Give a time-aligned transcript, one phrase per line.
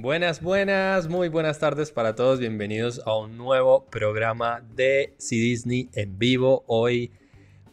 [0.00, 2.38] Buenas, buenas, muy buenas tardes para todos.
[2.38, 6.62] Bienvenidos a un nuevo programa de C Disney en vivo.
[6.68, 7.10] Hoy,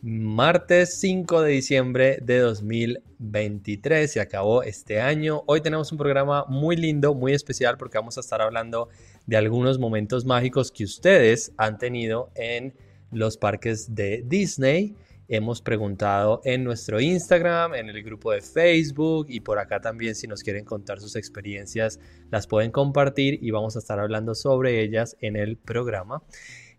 [0.02, 4.12] martes 5 de diciembre de 2023.
[4.12, 5.44] Se acabó este año.
[5.46, 8.90] Hoy tenemos un programa muy lindo, muy especial, porque vamos a estar hablando
[9.28, 12.74] de algunos momentos mágicos que ustedes han tenido en
[13.12, 14.96] los parques de Disney
[15.28, 20.28] hemos preguntado en nuestro Instagram, en el grupo de Facebook y por acá también si
[20.28, 22.00] nos quieren contar sus experiencias
[22.32, 26.24] las pueden compartir y vamos a estar hablando sobre ellas en el programa.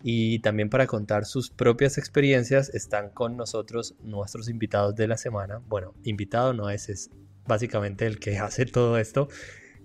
[0.03, 5.61] Y también para contar sus propias experiencias están con nosotros nuestros invitados de la semana.
[5.69, 7.11] Bueno, invitado no es, es
[7.47, 9.29] básicamente el que hace todo esto.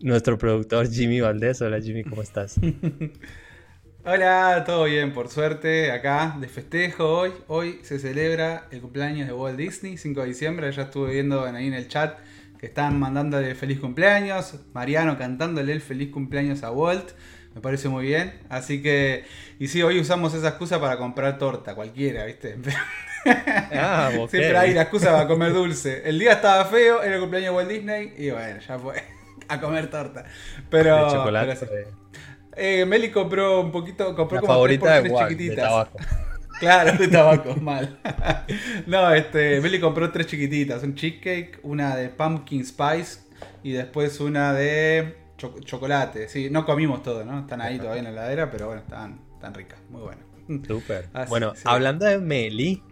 [0.02, 1.61] Nuestro productor Jimmy Valdés.
[1.61, 2.59] Hola Jimmy, ¿cómo estás?
[4.03, 7.33] Hola, todo bien, por suerte, acá de festejo hoy.
[7.47, 10.71] Hoy se celebra el cumpleaños de Walt Disney, 5 de diciembre.
[10.71, 12.17] Ya estuve viendo ahí en el chat
[12.59, 14.55] que están mandándole feliz cumpleaños.
[14.73, 17.11] Mariano cantándole el feliz cumpleaños a Walt.
[17.53, 18.39] Me parece muy bien.
[18.49, 19.23] Así que,
[19.59, 22.58] y sí, hoy usamos esa excusa para comprar torta, cualquiera, ¿viste?
[23.23, 26.02] Ah, Siempre hay la excusa para comer dulce.
[26.09, 28.95] El día estaba feo, era el cumpleaños de Walt Disney y bueno, ya fue
[29.47, 30.25] a comer torta.
[30.71, 31.05] Pero.
[31.05, 31.58] De chocolate.
[32.55, 35.55] Eh, Meli compró un poquito, compró como favorita tres, chiquititas.
[35.55, 35.97] De tabaco.
[36.59, 37.97] Claro, de tabaco, mal.
[38.85, 43.21] no, este, Meli compró tres chiquititas, un cheesecake, una de pumpkin spice
[43.63, 46.30] y después una de chocolate.
[46.30, 47.39] Sí, no comimos todo, ¿no?
[47.39, 50.23] Están ahí todavía en la heladera, pero bueno, están, tan ricas, muy buenas.
[50.67, 51.09] Súper.
[51.30, 52.83] bueno, hablando de Meli,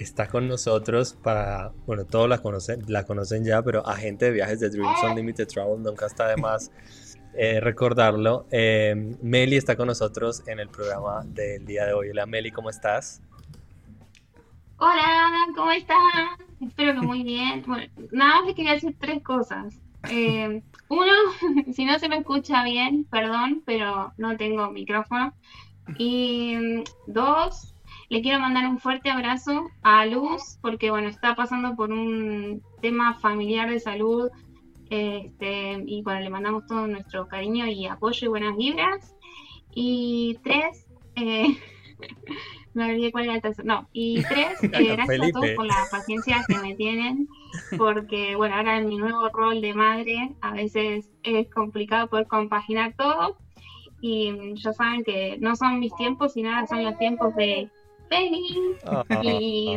[0.00, 4.58] está con nosotros para, bueno, todos la conocen, la conocen ya, pero agente de viajes
[4.58, 6.70] de Dreams Unlimited Travel nunca está de más
[7.36, 8.46] eh, recordarlo.
[8.50, 12.10] Eh, Meli está con nosotros en el programa del día de hoy.
[12.10, 13.20] Hola Meli, ¿cómo estás?
[14.78, 15.96] Hola, ¿cómo estás?
[16.60, 17.62] Espero que muy bien.
[17.66, 19.80] Bueno, nada más le quería decir tres cosas.
[20.10, 21.12] Eh, uno,
[21.72, 25.32] si no se me escucha bien, perdón, pero no tengo micrófono.
[25.98, 27.74] Y dos,
[28.08, 33.14] le quiero mandar un fuerte abrazo a Luz, porque bueno, está pasando por un tema
[33.14, 34.30] familiar de salud
[34.94, 39.14] este, y bueno, le mandamos todo nuestro cariño y apoyo y buenas vibras.
[39.74, 41.58] Y tres, eh,
[42.74, 43.66] me olvidé cuál era el tercero.
[43.66, 47.28] No, y tres, eh, gracias a todos por la paciencia que me tienen,
[47.76, 52.94] porque bueno, ahora en mi nuevo rol de madre a veces es complicado poder compaginar
[52.96, 53.36] todo.
[54.00, 57.68] Y ya saben que no son mis tiempos, sino son los tiempos de
[58.10, 58.76] Feli.
[58.86, 59.04] Ah.
[59.22, 59.76] y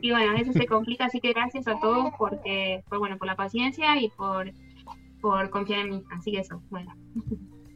[0.00, 3.36] y bueno, eso se complica, así que gracias a todos porque, por, bueno, por la
[3.36, 4.52] paciencia y por,
[5.20, 6.04] por confiar en mí.
[6.10, 6.94] Así que eso, bueno.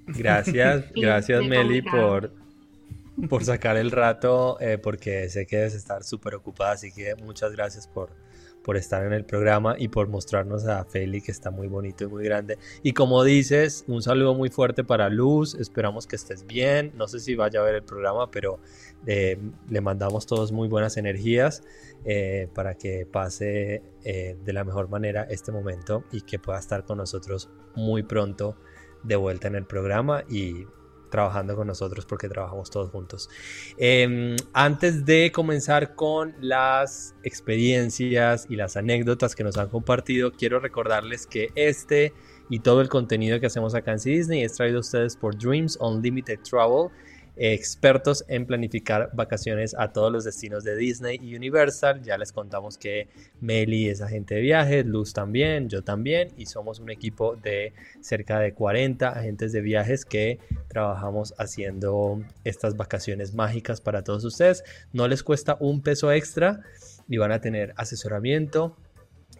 [0.06, 2.32] Gracias, gracias Meli por,
[3.28, 7.52] por sacar el rato, eh, porque sé que debes estar súper ocupada, así que muchas
[7.52, 8.10] gracias por,
[8.62, 12.06] por estar en el programa y por mostrarnos a Feli que está muy bonito y
[12.08, 12.58] muy grande.
[12.82, 17.20] Y como dices, un saludo muy fuerte para Luz, esperamos que estés bien, no sé
[17.20, 18.58] si vaya a ver el programa, pero
[19.06, 21.62] le mandamos todos muy buenas energías
[22.04, 26.84] eh, para que pase eh, de la mejor manera este momento y que pueda estar
[26.84, 28.56] con nosotros muy pronto
[29.02, 30.66] de vuelta en el programa y
[31.10, 33.28] trabajando con nosotros porque trabajamos todos juntos.
[33.76, 40.58] Em, antes de comenzar con las experiencias y las anécdotas que nos han compartido, quiero
[40.58, 42.14] recordarles que este
[42.48, 45.78] y todo el contenido que hacemos acá en Disney es traído a ustedes por Dreams
[45.80, 46.88] Unlimited Travel
[47.36, 52.02] expertos en planificar vacaciones a todos los destinos de Disney y Universal.
[52.02, 53.08] Ya les contamos que
[53.40, 58.38] Meli es agente de viajes, Luz también, yo también, y somos un equipo de cerca
[58.38, 60.38] de 40 agentes de viajes que
[60.68, 64.62] trabajamos haciendo estas vacaciones mágicas para todos ustedes.
[64.92, 66.60] No les cuesta un peso extra
[67.08, 68.76] y van a tener asesoramiento,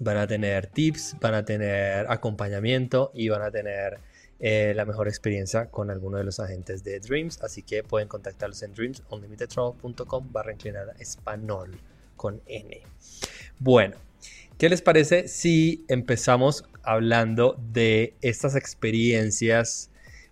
[0.00, 3.98] van a tener tips, van a tener acompañamiento y van a tener
[4.44, 7.40] eh, la mejor experiencia con alguno de los agentes de Dreams.
[7.42, 11.78] Así que pueden contactarlos en dreamsunlimitedtravel.com barra inclinada español
[12.16, 12.82] con N.
[13.60, 13.94] Bueno,
[14.58, 19.90] ¿qué les parece si empezamos hablando de estas experiencias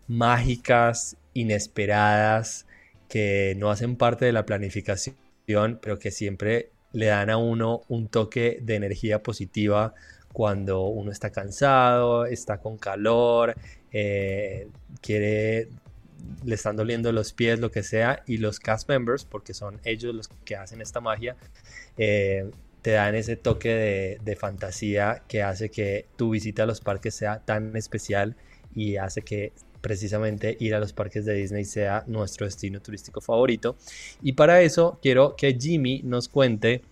[0.08, 2.67] mágicas, inesperadas,
[3.08, 5.14] que no hacen parte de la planificación,
[5.81, 9.94] pero que siempre le dan a uno un toque de energía positiva
[10.32, 13.55] cuando uno está cansado, está con calor,
[13.92, 14.69] eh,
[15.00, 15.69] quiere,
[16.44, 20.14] le están doliendo los pies, lo que sea, y los cast members, porque son ellos
[20.14, 21.37] los que hacen esta magia,
[21.96, 22.50] eh,
[22.82, 27.40] te dan ese toque de, fantasía que hace que tu visita a los parques sea
[27.40, 28.37] tan especial
[28.75, 33.76] y hace que precisamente ir a los parques de Disney sea nuestro destino turístico favorito.
[34.22, 36.82] Y para eso quiero que Jimmy nos cuente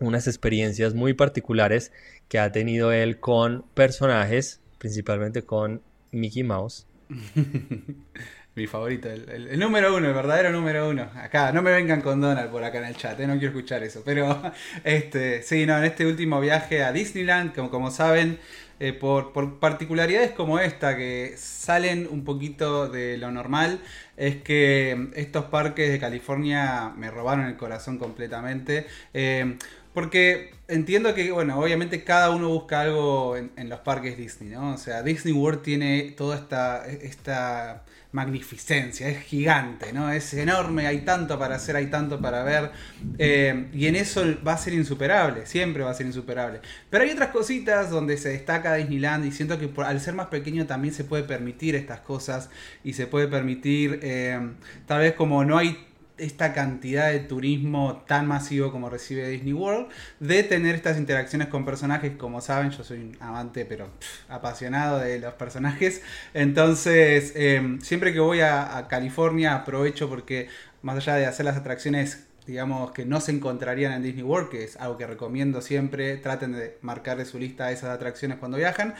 [0.00, 1.92] unas experiencias muy particulares
[2.28, 5.80] que ha tenido él con personajes, principalmente con
[6.14, 6.86] Mickey Mouse?
[8.56, 11.10] Mi favorito, el, número uno, el verdadero número uno.
[11.16, 13.82] Acá, no me vengan con Donald por acá en el chat, eh, no quiero escuchar
[13.82, 14.02] eso.
[14.04, 14.40] Pero,
[14.84, 18.38] este, sí, no, en este último viaje a Disneyland, como, como saben,
[18.78, 23.80] eh, por, particularidades como esta, que salen un poquito de lo normal,
[24.16, 28.86] es que estos parques de California me robaron el corazón completamente.
[29.14, 29.56] Eh,
[29.94, 34.74] porque entiendo que, bueno, obviamente cada uno busca algo en, los parques Disney, ¿no?
[34.74, 40.10] O sea, Disney World tiene toda esta, esta magnificencia, es gigante, ¿no?
[40.10, 42.72] Es enorme, hay tanto para hacer, hay tanto para ver.
[43.18, 46.60] Eh, y en eso va a ser insuperable, siempre va a ser insuperable.
[46.90, 50.66] Pero hay otras cositas donde se destaca Disneyland y siento que al ser más pequeño
[50.66, 52.50] también se puede permitir estas cosas
[52.82, 54.40] y se puede permitir, eh,
[54.86, 55.76] tal vez como no hay
[56.18, 59.88] esta cantidad de turismo tan masivo como recibe Disney World,
[60.20, 63.88] de tener estas interacciones con personajes, como saben, yo soy un amante pero
[64.28, 66.02] apasionado de los personajes,
[66.32, 70.48] entonces em, siempre que voy a, California aprovecho porque
[70.82, 74.64] más allá de hacer las atracciones digamos, que no se encontrarían en Disney World, que
[74.64, 78.94] es algo que recomiendo siempre, traten de marcar de su lista esas atracciones cuando viajan.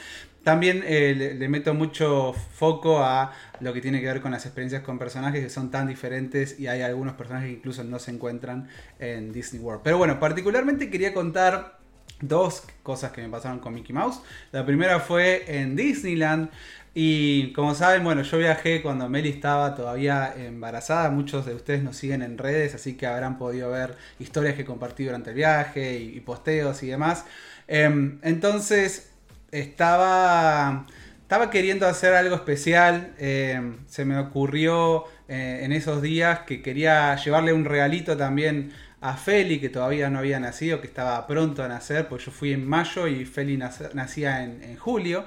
[0.45, 4.83] También eh, le, meto mucho foco a lo que tiene que ver con las experiencias
[4.83, 8.69] con personajes que son tan diferentes y hay algunos personajes que incluso no se encuentran
[8.99, 9.81] en Disney World.
[9.83, 11.79] Pero bueno, particularmente quería contar
[12.21, 14.21] dos cosas que me pasaron con Mickey Mouse.
[14.53, 16.51] La primera fue en Disneyland.
[16.97, 21.11] Y como saben, bueno, yo viajé cuando Meli estaba todavía embarazada.
[21.11, 25.05] Muchos de ustedes nos siguen en redes, así que habrán podido ver historias que compartí
[25.05, 27.25] durante el viaje y, posteos y demás.
[27.67, 29.14] Em, entonces,
[29.55, 30.87] estaba,
[31.23, 33.15] estaba queriendo hacer algo especial.
[33.19, 39.17] Em, se me ocurrió eh, en esos días que quería llevarle un regalito también a
[39.17, 42.67] Feli, que todavía no había nacido, que estaba pronto a nacer, pues yo fui en
[42.67, 45.27] mayo y Feli nacía en julio.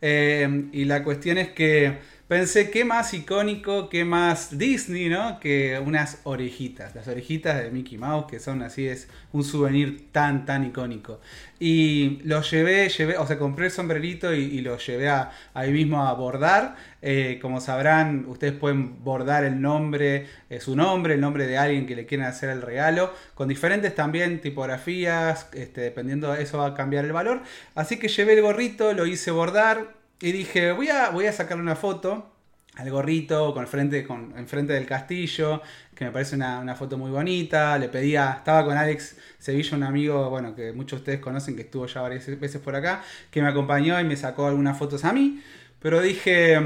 [0.00, 1.98] Em, y la cuestión es que
[2.28, 5.40] pensé qué más icónico, qué más Disney, ¿no?
[5.40, 10.44] Que unas orejitas, las orejitas de Mickey Mouse, que son así, es un souvenir tan,
[10.44, 11.20] tan icónico.
[11.58, 15.10] Y lo llevé, llevé, o sea, compré el sombrerito y, lo llevé
[15.54, 16.76] ahí mismo a bordar.
[17.00, 21.86] Eh, como sabrán, ustedes pueden bordar el nombre, eh, su nombre, el nombre de alguien
[21.86, 26.66] que le quieren hacer el regalo, con diferentes también tipografías, este, dependiendo de eso va
[26.66, 27.40] a cambiar el valor.
[27.74, 31.62] Así que llevé el gorrito, lo hice bordar, y dije, voy a, voy a sacarle
[31.62, 32.32] una foto
[32.78, 35.62] al gorrito con el frente, con, enfrente del castillo,
[35.94, 37.76] que me parece una, foto muy bonita.
[37.76, 41.62] Le pedía, estaba con Alex Sevilla, un amigo, bueno, que muchos de ustedes conocen, que
[41.62, 45.12] estuvo ya varias veces por acá, que me acompañó y me sacó algunas fotos a
[45.12, 45.42] mí.
[45.80, 46.56] Pero dije,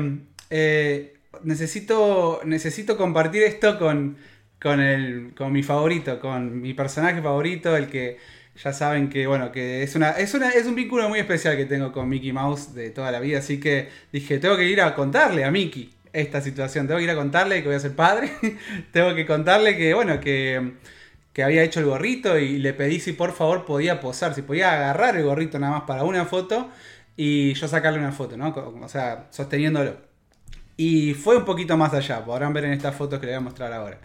[0.50, 4.18] eh, necesito, necesito compartir esto con,
[4.60, 8.18] con, el, con mi favorito, con mi personaje favorito, el que
[8.54, 11.64] ya saben que, bueno, que es, una, es, una, es un vínculo muy especial que
[11.64, 13.38] tengo con Mickey Mouse de toda la vida.
[13.38, 16.86] Así que dije, tengo que ir a contarle a Mickey esta situación.
[16.86, 18.30] Tengo que ir a contarle que voy a ser padre.
[18.92, 20.74] tengo que contarle que, bueno, que,
[21.32, 24.72] que había hecho el gorrito y le pedí si por favor podía posar, si podía
[24.74, 26.70] agarrar el gorrito nada más para una foto
[27.16, 28.48] y yo sacarle una foto, ¿no?
[28.82, 29.96] O sea, sosteniéndolo.
[30.76, 33.44] Y fue un poquito más allá, podrán ver en estas fotos que les voy a
[33.44, 33.98] mostrar ahora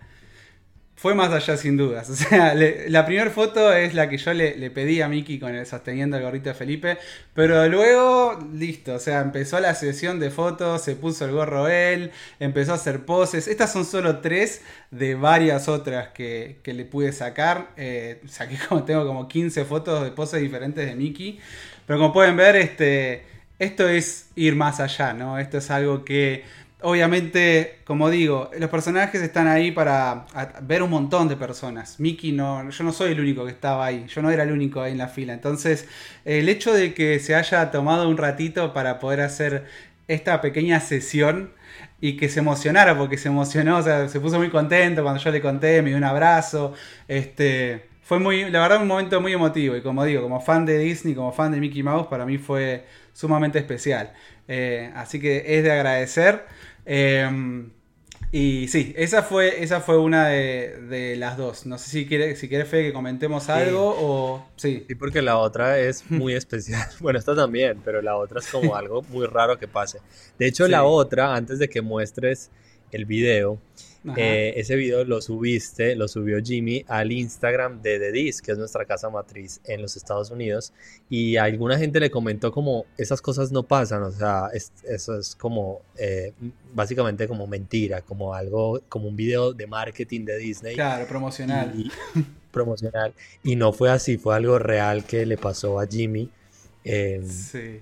[0.97, 2.09] fue más allá sin dudas.
[2.09, 5.65] O sea, la primera foto es la que yo le, pedí a Miki con el,
[5.67, 6.97] sosteniendo el gorrito de Felipe.
[7.35, 8.95] Pero luego, listo.
[8.95, 13.05] O sea, empezó la sesión de fotos, se puso el gorro él, empezó a hacer
[13.05, 13.47] poses.
[13.47, 17.69] Estas son solo tres de varias otras que, le pude sacar.
[17.77, 18.23] Eh,
[18.67, 21.39] como, tengo como 15 fotos de poses diferentes de Miki.
[21.85, 23.23] Pero como pueden ver, este,
[23.59, 25.37] esto es ir más allá, ¿no?
[25.37, 26.43] Esto es algo que
[26.81, 30.25] obviamente, como digo, los personajes están ahí para
[30.61, 31.99] ver un montón de personas.
[31.99, 34.81] Mickey no, yo no soy el único que estaba ahí, yo no era el único
[34.81, 35.33] ahí en la fila.
[35.33, 35.87] Entonces,
[36.25, 39.65] el hecho de que se haya tomado un ratito para poder hacer
[40.07, 41.51] esta pequeña sesión
[41.99, 45.31] y que se emocionara, porque se emocionó, o sea, se puso muy contento cuando yo
[45.31, 46.73] le conté, me dio un abrazo,
[47.07, 50.77] este, fue muy, la verdad, un momento muy emotivo y como digo, como fan de
[50.77, 54.13] Disney, como fan de Mickey Mouse, para mí fue sumamente especial.
[54.47, 56.45] Eh, así que es de agradecer.
[56.89, 57.69] Em,
[58.31, 61.65] y sí, esa fue, esa fue una de, las dos.
[61.65, 64.45] No sé si quiere, si quiere Fe que comentemos algo o.
[64.55, 64.85] Sí.
[64.87, 66.87] Sí, porque la otra es muy especial.
[67.01, 69.99] Bueno, esta también, pero la otra es como algo muy raro que pase.
[70.39, 72.49] De hecho, la otra, antes de que muestres
[72.91, 73.59] el video,
[74.15, 78.57] eh, ese video lo subiste, lo subió Jimmy al Instagram de The Disc, que es
[78.57, 80.73] nuestra casa matriz en los Estados Unidos,
[81.09, 85.81] y alguna gente le comentó como esas cosas no pasan, o sea, eso es como
[85.97, 86.33] eh,
[86.73, 90.75] básicamente como mentira, como algo, como un video de marketing de Disney.
[90.75, 91.91] Claro, promocional.
[92.51, 93.13] promocional.
[93.43, 96.29] Y no fue así, fue algo real que le pasó a Jimmy.
[96.83, 97.81] Em, sí.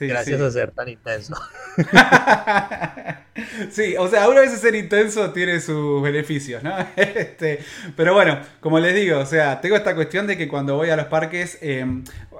[0.00, 1.34] Gracias a ser tan intenso.
[3.70, 6.74] sí, o sea, una vez ser intenso tiene sus beneficios, ¿no?
[6.96, 7.60] Este,
[7.96, 10.96] pero bueno, como les digo, o sea, tengo esta cuestión de que cuando voy a
[10.96, 11.84] los parques, eh,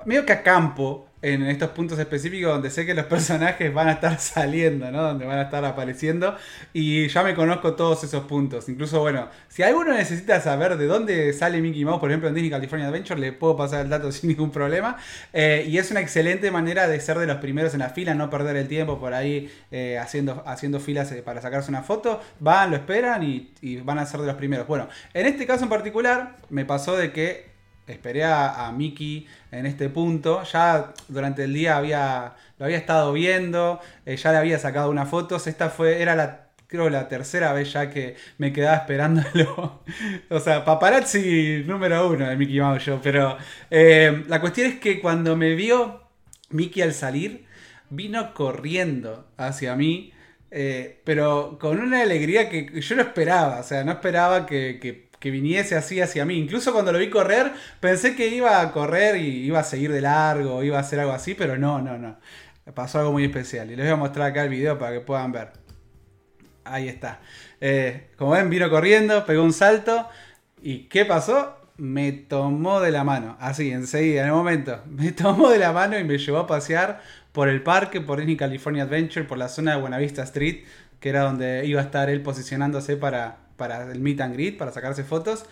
[0.05, 4.19] medio que acampo en estos puntos específicos donde sé que los personajes van a estar
[4.21, 5.03] saliendo, ¿no?
[5.03, 6.37] Donde van a estar apareciendo.
[6.73, 8.69] Y ya me conozco todos esos puntos.
[8.69, 12.51] Incluso, bueno, si alguno necesita saber de dónde sale Mickey Mouse, por ejemplo, en Disney
[12.51, 14.97] California Adventure, le puedo pasar el dato sin ningún problema.
[15.33, 18.31] Eh, y es una excelente manera de ser de los primeros en la fila, no
[18.31, 22.21] perder el tiempo por ahí eh, haciendo, haciendo filas eh, para sacarse una foto.
[22.41, 24.67] Van, lo esperan y, y van a ser de los primeros.
[24.67, 27.58] Bueno, en este caso en particular, me pasó de que
[27.93, 30.43] esperé a, Mickey en este punto.
[30.45, 35.09] Ya durante el día había, lo había estado viendo, eh, ya le había sacado unas
[35.09, 35.47] fotos.
[35.47, 39.83] Esta fue, era la, creo la tercera vez ya que me quedaba esperándolo.
[40.31, 42.91] o sea, paparazzi número uno de Mickey Mouse.
[43.03, 43.37] Pero
[43.71, 46.03] eh, la cuestión es que cuando me vio
[46.51, 47.47] Mickey al salir,
[47.91, 50.13] vino corriendo hacia mí.
[50.51, 55.77] Eh, pero con una alegría que yo no esperaba, o sea, no esperaba que viniese
[55.77, 56.39] así hacia mí.
[56.39, 60.01] Incluso cuando lo vi correr, pensé que iba a correr y iba a seguir de
[60.01, 62.19] largo, iba a hacer algo así, pero no, no, no.
[62.75, 63.71] Pasó algo muy especial.
[63.71, 65.53] Y les voy a mostrar acá el video para que puedan ver.
[66.65, 67.21] Ahí está.
[67.61, 70.09] Eh, como ven, vino corriendo, pegó un salto.
[70.63, 71.57] ¿Y qué pasó?
[71.77, 73.37] Me tomó de la mano.
[73.41, 74.83] Así, enseguida, en el momento.
[74.87, 77.01] Me tomó de la mano y me llevó a pasear
[77.33, 80.65] por el parque, por Disney California Adventure, por la zona de Buenavista Street,
[81.01, 84.73] que era donde iba a estar él posicionándose para, para el meet and greet, para
[84.73, 85.45] sacarse fotos.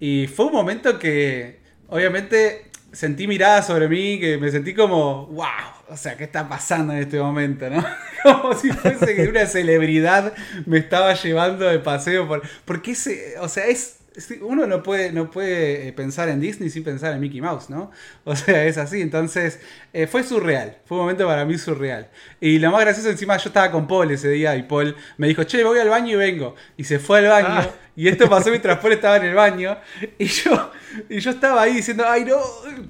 [0.00, 5.46] Y fue un momento que, obviamente, sentí miradas sobre mí, que me sentí como, wow,
[5.88, 7.84] o sea, ¿qué está pasando en este momento, no?
[8.22, 10.32] Como si fuese que una celebridad
[10.66, 12.42] me estaba llevando de paseo por...
[12.64, 13.98] Porque ese, o sea, es
[14.42, 17.90] uno no puede, no puede eh, pensar en Disney sin pensar en Mickey Mouse, ¿no?
[18.24, 19.00] O sea, es así.
[19.00, 19.60] Entonces,
[19.92, 20.78] eh, fue surreal.
[20.84, 22.08] Fue un momento para mí surreal.
[22.40, 25.44] Y lo más gracioso, encima, yo estaba con Paul ese día y Paul me dijo,
[25.44, 26.54] che, voy al baño y vengo.
[26.76, 27.48] Y se fue al baño.
[27.48, 27.70] Ah.
[27.94, 29.76] Y esto pasó mientras Paul estaba en el baño.
[30.18, 30.72] Y yo,
[31.08, 32.38] y yo estaba ahí diciendo, ay, no.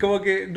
[0.00, 0.52] Como que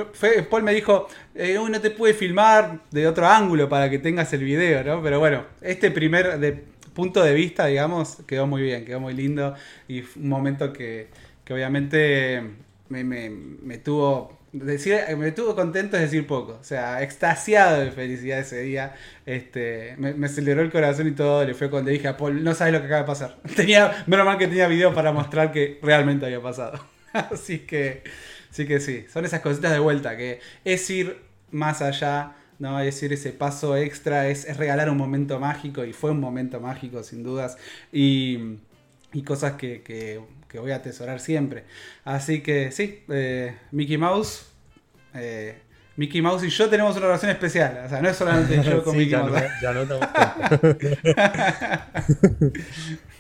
[0.50, 4.44] Paul me dijo, eh, no te pude filmar de otro ángulo para que tengas el
[4.44, 5.02] video, ¿no?
[5.02, 6.40] Pero bueno, este primer.
[6.40, 9.54] De, punto de vista, digamos, quedó muy bien, quedó muy lindo.
[9.88, 11.10] Y fue un momento que,
[11.48, 12.42] obviamente
[12.90, 18.62] me, tuvo decir, me tuvo contento es decir poco, o sea, extasiado de felicidad ese
[18.62, 22.56] día, este, me, aceleró el corazón y todo, le fue cuando dije a Paul, no
[22.56, 25.80] sabes lo que acaba de pasar, tenía, menos mal que tenía video para mostrar que
[25.84, 26.80] realmente había pasado,
[27.14, 28.04] así que,
[28.50, 31.18] sí que sí, son esas cositas de vuelta, que es ir
[31.52, 32.80] más allá ¿no?
[32.80, 37.04] Es decir, ese paso extra es, regalar un momento mágico y fue un momento mágico
[37.04, 37.58] sin dudas
[37.92, 38.58] y,
[39.26, 40.22] cosas que,
[40.54, 41.66] voy a atesorar siempre.
[42.06, 44.46] Así que sí, eh, Mickey Mouse.
[45.14, 45.56] Eh,
[45.98, 47.82] Mickey Mouse y yo tenemos una relación especial.
[47.86, 49.42] O sea, no es solamente yo con Mickey Mouse.
[49.62, 49.86] ya no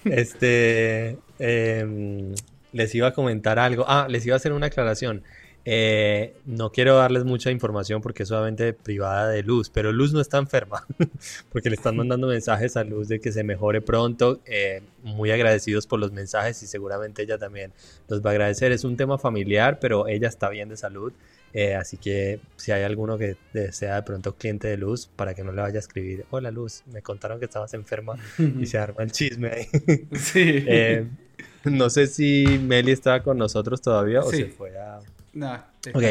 [0.05, 1.17] este.
[1.39, 2.33] Em,
[2.73, 3.85] les iba a comentar algo.
[3.87, 5.23] Ah, les iba a hacer una aclaración.
[5.67, 10.21] Eh, no quiero darles mucha información porque es solamente privada de Luz, pero Luz no
[10.21, 10.85] está enferma
[11.51, 14.39] porque le están mandando mensajes a Luz de que se mejore pronto.
[14.45, 17.73] Eh, muy agradecidos por los mensajes y seguramente ella también
[18.07, 18.71] los va a agradecer.
[18.71, 21.11] Es un tema familiar, pero ella está bien de salud.
[21.53, 23.37] Eh, así que si hay alguno que
[23.71, 26.83] sea de pronto cliente de Luz, para que no le vaya a escribir, hola Luz,
[26.91, 28.15] me contaron que estabas enferma
[28.59, 29.67] y se arma el chisme ahí.
[30.15, 30.65] Sí.
[31.63, 34.99] no sé si Meli estaba con nosotros todavía o se fue a...
[35.35, 35.53] No,
[35.93, 36.03] ok.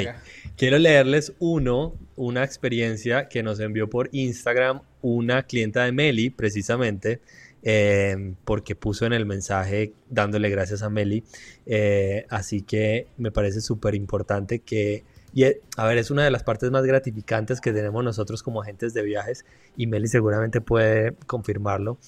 [0.55, 7.21] Quiero leerles uno, una experiencia que nos envió por Instagram una clienta de Meli, precisamente,
[7.63, 11.25] eh, porque puso en el mensaje dándole gracias a Meli.
[11.65, 16.31] Eh, así que me parece súper importante que y eh, a ver, es una de
[16.31, 19.45] las partes más gratificantes que tenemos nosotros como agentes de viajes
[19.77, 21.99] y Meli seguramente puede confirmarlo.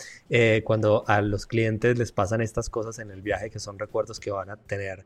[0.65, 4.31] cuando a los clientes les pasan estas cosas en el viaje, que son recuerdos que
[4.31, 5.05] van a tener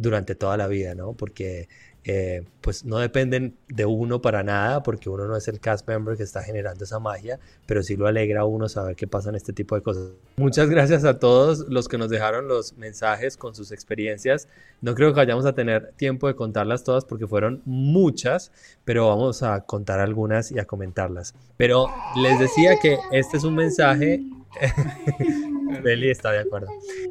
[0.00, 1.12] durante toda la vida, ¿no?
[1.12, 1.68] Porque
[2.04, 6.16] eh, pues no dependen de uno para nada, porque uno no es el cast member
[6.16, 9.52] que está generando esa magia, pero sí lo alegra a uno saber que pasan este
[9.52, 10.08] tipo de cosas.
[10.36, 14.48] Muchas gracias a todos los que nos dejaron los mensajes con sus experiencias.
[14.80, 18.50] No creo que vayamos a tener tiempo de contarlas todas porque fueron muchas,
[18.86, 21.34] pero vamos a contar algunas y a comentarlas.
[21.58, 24.22] Pero les decía que este es un mensaje
[25.82, 26.68] Beli está de acuerdo.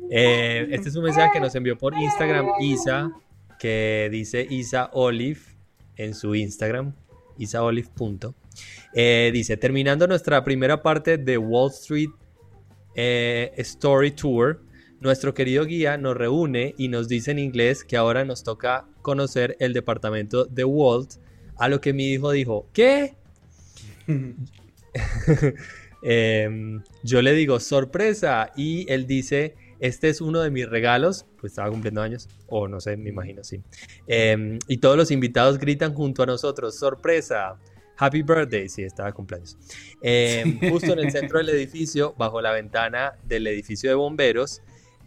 [0.10, 3.12] Eh, este es un mensaje que nos envió por Instagram Isa,
[3.58, 5.40] que dice Isa Olive
[5.96, 6.94] en su Instagram,
[7.38, 7.90] isaolive.
[8.94, 12.10] Eh, dice, terminando nuestra primera parte de Wall Street
[12.96, 14.62] eh, Story Tour,
[15.00, 19.56] nuestro querido guía nos reúne y nos dice en inglés que ahora nos toca conocer
[19.60, 21.14] el departamento de Walt,
[21.58, 23.16] a lo que mi hijo dijo, ¿qué?
[26.02, 31.54] Em, yo le digo sorpresa y él dice, este es uno de mis regalos, pues
[31.54, 33.62] estaba cumpliendo años, o no sé, me imagino, sí.
[34.08, 37.58] Em, y todos los invitados gritan junto a nosotros, sorpresa.
[37.98, 39.58] Happy birthday, sí, estaba cumpleaños.
[40.02, 44.62] Em, justo en el centro del edificio, bajo la ventana del edificio de bomberos,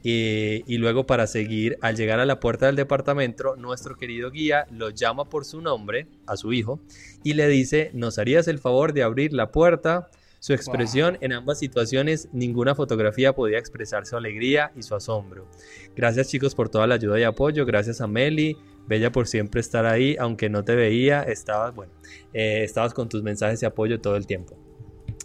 [0.05, 4.91] y luego para seguir, al llegar a la puerta del departamento, nuestro querido guía lo
[4.91, 6.81] llama por su nombre a su hijo
[7.23, 10.11] y le dice, ¿nos harías el favor de abrir la puerta?
[10.43, 15.47] Su expresión en ambas situaciones, ninguna fotografía podía expresar su alegría y su asombro.
[15.95, 18.57] Gracias chicos por toda la ayuda y apoyo, gracias a Meli,
[18.89, 21.93] Bella por siempre estar ahí, aunque no te veía, estabas, bueno,
[22.35, 24.59] eh, estabas con tus mensajes de apoyo todo el tiempo.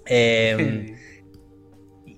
[0.06, 0.96] Em,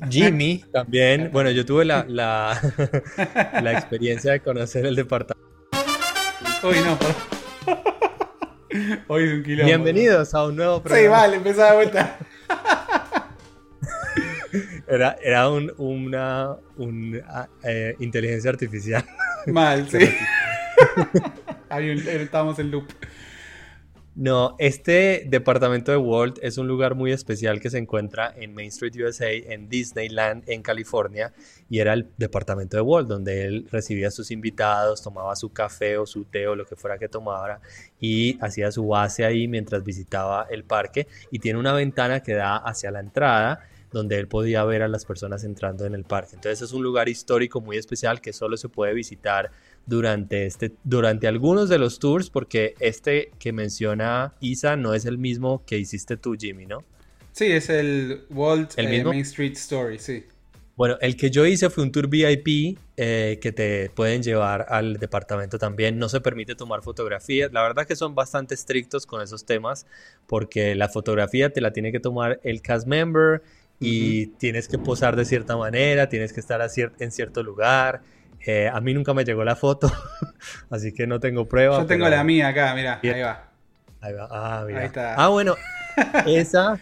[0.10, 5.48] Jimmy también, bueno, yo tuve la, la, experiencia de conocer el departamento.
[6.63, 7.00] Uy, no,
[9.08, 9.44] Hoy es un.
[9.44, 11.01] Bienvenidos a un nuevo programa.
[11.01, 12.20] Sí, vale, empezá de vuelta.
[14.89, 16.58] Era, era un, una,
[17.63, 19.05] eh, inteligencia artificial.
[19.48, 20.00] Mal, sí.
[21.69, 22.88] Ahí estamos en loop.
[24.15, 28.67] No, este departamento de Walt es un lugar muy especial que se encuentra en Main
[28.67, 31.31] Street, USA, en Disneyland, en California,
[31.69, 35.98] y era el departamento de Walt, donde él recibía a sus invitados, tomaba su café
[35.98, 37.62] o su té o lo que fuera que tomara,
[37.98, 42.58] y hacía su base ahí mientras visitaba el parque, y tiene una ventana que da
[42.58, 46.36] hacia la entrada, donde él podía ver a las personas entrando en el parque.
[46.36, 49.51] Entonces es un lugar histórico muy especial que solo se puede visitar
[49.86, 55.17] durante, este, durante algunos de los tours, porque este que menciona Isa no es el
[55.17, 56.84] mismo que hiciste tú, Jimmy, ¿no?
[57.31, 60.24] Sí, es el Walt eh, Main Street Story, sí.
[60.79, 64.96] Bueno, el que yo hice fue un tour VIP eh, que te pueden llevar al
[64.96, 66.00] departamento también.
[66.00, 67.51] No se permite tomar fotografías.
[67.51, 69.86] La verdad que son bastante estrictos con esos temas
[70.25, 73.41] porque la fotografía te la tiene que tomar el cast member
[73.80, 76.62] y tienes que posar de cierta manera, tienes que estar
[77.00, 78.02] en cierto lugar.
[78.46, 79.92] Eh, a mí nunca me llegó la foto,
[80.70, 81.80] así que no tengo prueba.
[81.80, 83.50] Yo tengo la mía acá, mira, ahí va.
[84.02, 84.80] Ahí va, ah, mira.
[84.80, 85.15] Ahí está.
[85.15, 85.56] Ah, bueno,
[86.26, 86.80] esa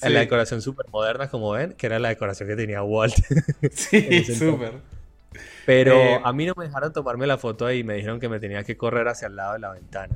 [0.00, 3.14] es la decoración súper moderna, como ven, que era la decoración que tenía Walt.
[3.72, 4.72] sí, súper.
[5.66, 8.38] Pero eh, a mí no me dejaron tomarme la foto ahí, me dijeron que me
[8.38, 10.14] tenía que correr hacia el lado de la ventana.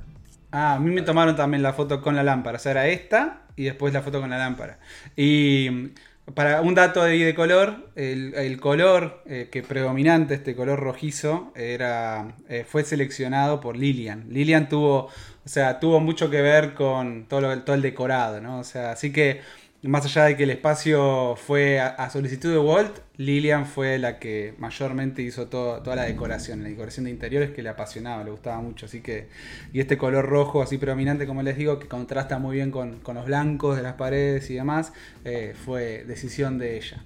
[0.50, 3.42] Ah, a mí me tomaron también la foto con la lámpara, o sea, era esta
[3.56, 4.78] y después la foto con la lámpara.
[5.16, 5.90] Y
[6.34, 12.64] para un dato de, color, el, color eh, que predominante, este color rojizo, era, eh,
[12.68, 14.26] fue seleccionado por Lilian.
[14.28, 18.58] Lilian tuvo, o sea, tuvo mucho que ver con todo, todo el decorado, ¿no?
[18.58, 19.40] O sea, así que
[19.82, 24.54] más allá de que el espacio fue a, solicitud de Walt, Lilian fue la que
[24.58, 28.86] mayormente hizo toda la decoración, la decoración de interiores que le apasionaba, le gustaba mucho.
[28.86, 29.28] Así que,
[29.72, 33.24] y este color rojo así predominante, como les digo, que contrasta muy bien con, los
[33.24, 34.92] blancos de las paredes y demás,
[35.24, 37.04] eh, fue decisión de ella.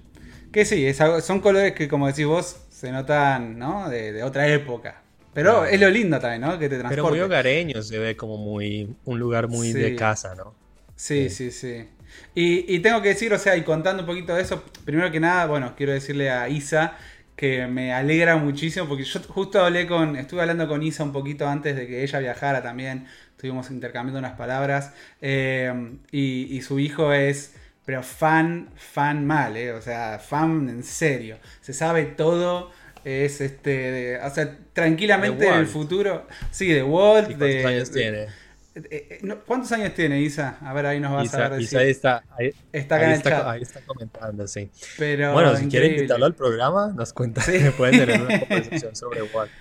[0.51, 3.87] Que sí, son colores que, como decís vos, se notan ¿no?
[3.89, 5.01] de, otra época.
[5.33, 6.59] Pero es lo lindo también, ¿no?
[6.59, 6.95] Que te transporte.
[6.95, 10.53] Pero muy hogareño, se ve como muy un lugar muy de casa, ¿no?
[10.95, 11.87] Sí, sí, sí.
[12.35, 15.45] Y, tengo que decir, o sea, y contando un poquito de eso, primero que nada,
[15.45, 16.97] bueno, quiero decirle a Isa
[17.35, 21.47] que me alegra muchísimo porque yo justo hablé con, estuve hablando con Isa un poquito
[21.47, 27.55] antes de que ella viajara también, estuvimos intercambiando unas palabras eh, y, su hijo es,
[27.85, 32.71] pero fan, fan mal, eh, o sea, fan en serio, se sabe todo
[33.03, 38.27] es este, o sea, tranquilamente en el futuro, sí, de Walt, de, años tiene?
[38.75, 40.57] Eh, eh, ¿Cuántos años tiene Isa?
[40.61, 41.61] A ver, ahí nos vas a ver.
[41.61, 43.47] Isa ahí está, ahí, está, acá en el chat.
[43.47, 44.69] ahí está comentando, sí.
[44.97, 47.41] bueno, si quieren invitarlo al programa, nos cuenta.
[47.41, 47.59] ¿Sí?
[47.77, 49.51] pueden tener una conversación sobre Walt.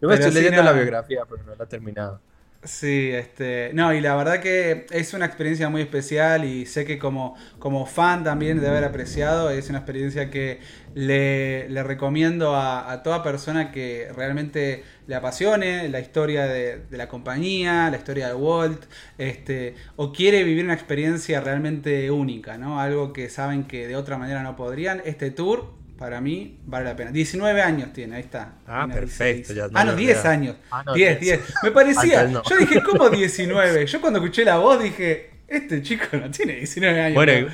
[0.00, 2.20] Yo me estoy leyendo la biografía, pero no la he terminado.
[2.64, 6.96] Sí, este, no, y la verdad que es una experiencia muy especial y sé que
[6.96, 10.60] como, como fan también de haber apreciado, es una experiencia que
[10.94, 17.96] le, recomiendo a, toda persona que realmente le apasione la historia de, la compañía, la
[17.96, 18.84] historia de Walt,
[19.18, 22.78] este, o quiere vivir una experiencia realmente única, ¿no?
[22.80, 25.02] Algo que saben que de otra manera no podrían.
[25.04, 27.12] Este tour para mí vale la pena.
[27.12, 28.54] 19 años tiene, ahí está.
[28.66, 29.52] Ah, perfecto.
[29.72, 30.56] ah, no, 10 años.
[30.92, 31.40] 10, 10.
[31.62, 33.86] Me parecía, yo dije, ¿cómo 19?
[33.86, 37.14] Yo cuando escuché la voz dije, este chico no tiene 19 años.
[37.14, 37.48] Bueno,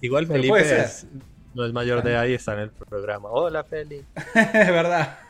[0.00, 0.84] igual Felipe
[1.54, 3.28] no es mayor de y está en el programa.
[3.30, 4.04] Hola, Feli.
[4.34, 5.20] es verdad.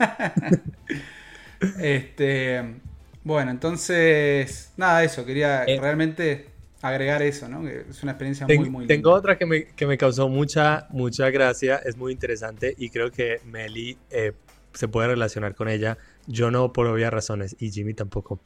[1.79, 2.81] este,
[3.23, 6.52] bueno, entonces, nada, eso, quería eh, realmente
[6.83, 7.67] agregar eso, ¿no?
[7.67, 8.89] es una experiencia muy, muy linda.
[8.89, 13.11] Tengo otra que me, que me, causó mucha, mucha gracia, es muy interesante y creo
[13.11, 14.33] que Meli eh,
[14.75, 15.97] se puede relacionar con ella.
[16.27, 18.41] Yo no por obvias razones y Jimmy tampoco.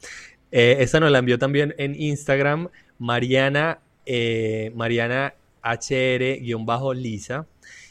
[0.51, 2.69] Eh, esta nos la envió también en Instagram
[2.99, 7.45] Mariana eh, Mariana HR-Lisa.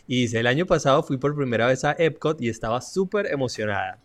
[0.09, 3.99] Y dice, el año pasado fui por primera vez a Epcot y estaba súper emocionada.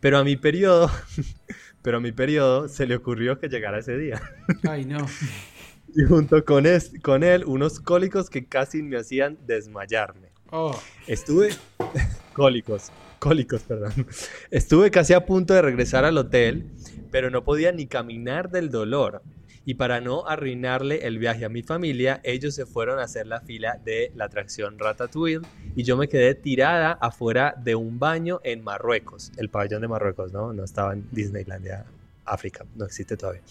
[0.00, 0.90] Pero a mi periodo,
[1.82, 4.20] pero a mi periodo se le ocurrió que llegara ese día.
[4.68, 4.98] Ay, no.
[5.96, 6.64] Y junto con,
[7.02, 10.28] con él, unos cólicos que casi me hacían desmayarme.
[10.50, 10.78] Oh.
[11.06, 11.54] Estuve...
[12.34, 14.06] cólicos, cólicos, perdón.
[14.50, 16.70] Estuve casi a punto de regresar al hotel,
[17.10, 19.22] pero no podía ni caminar del dolor.
[19.64, 23.40] Y para no arruinarle el viaje a mi familia, ellos se fueron a hacer la
[23.40, 25.40] fila de la atracción Ratatouille
[25.74, 30.32] y yo me quedé tirada afuera de un baño en Marruecos, el pabellón de Marruecos,
[30.32, 30.52] ¿no?
[30.52, 31.84] No estaba en Disneylandia,
[32.26, 33.42] África, no existe todavía.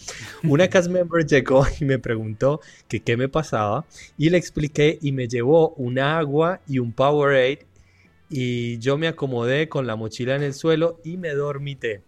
[0.44, 3.86] Una cast member llegó y me preguntó que qué me pasaba
[4.16, 7.66] y le expliqué y me llevó un agua y un Powerade
[8.28, 12.02] y yo me acomodé con la mochila en el suelo y me dormité.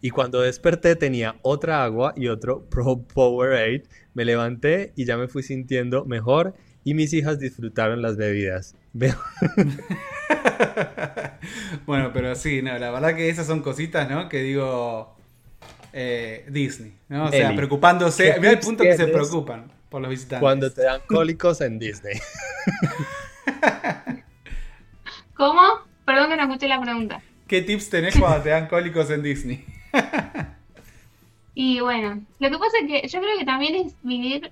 [0.00, 3.84] Y cuando desperté tenía otra agua y otro Pro Powerade.
[4.14, 8.74] Me levanté y ya me fui sintiendo mejor y mis hijas disfrutaron las bebidas.
[11.86, 14.28] bueno, pero sí, no, la verdad que esas son cositas, ¿no?
[14.28, 15.14] Que digo
[15.92, 17.26] eh, Disney, ¿no?
[17.26, 18.34] O sea, preocupándose.
[18.38, 20.40] Mira el punto que se preocupan por los visitantes.
[20.40, 22.18] Cuando te dan cólicos en Disney.
[25.34, 25.62] ¿Cómo?
[26.04, 27.22] Perdón que no escuché la pregunta.
[27.46, 29.64] ¿Qué tips tenés cuando te dan cólicos en Disney?
[31.54, 34.50] y bueno, lo que pasa es que yo creo que también es vivir.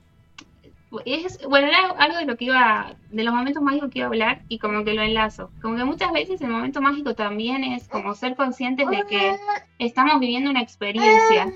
[1.05, 4.09] Es, bueno, era algo de lo que iba, de los momentos mágicos que iba a
[4.09, 5.51] hablar y como que lo enlazo.
[5.63, 9.37] Como que muchas veces el momento mágico también es como ser conscientes de que
[9.79, 11.53] estamos viviendo una experiencia.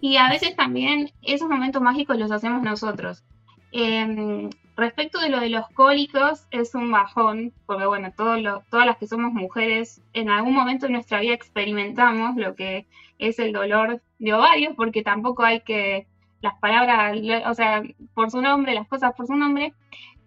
[0.00, 3.24] Y a veces también esos momentos mágicos los hacemos nosotros.
[3.72, 9.06] Eh, Respecto de lo de los cólicos, es un bajón, porque bueno, todas las que
[9.06, 12.84] somos mujeres, en algún momento de nuestra vida experimentamos lo que
[13.18, 16.06] es el dolor de ovarios, porque tampoco hay que,
[16.40, 17.82] las palabras, o sea,
[18.14, 19.72] por su nombre, las cosas por su nombre,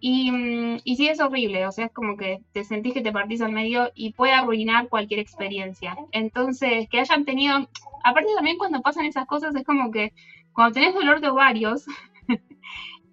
[0.00, 3.42] y, y sí es horrible, o sea, es como que te sentís que te partís
[3.42, 5.96] al medio y puede arruinar cualquier experiencia.
[6.12, 7.68] Entonces, que hayan tenido,
[8.02, 10.12] aparte también cuando pasan esas cosas, es como que
[10.52, 11.84] cuando tenés dolor de ovarios,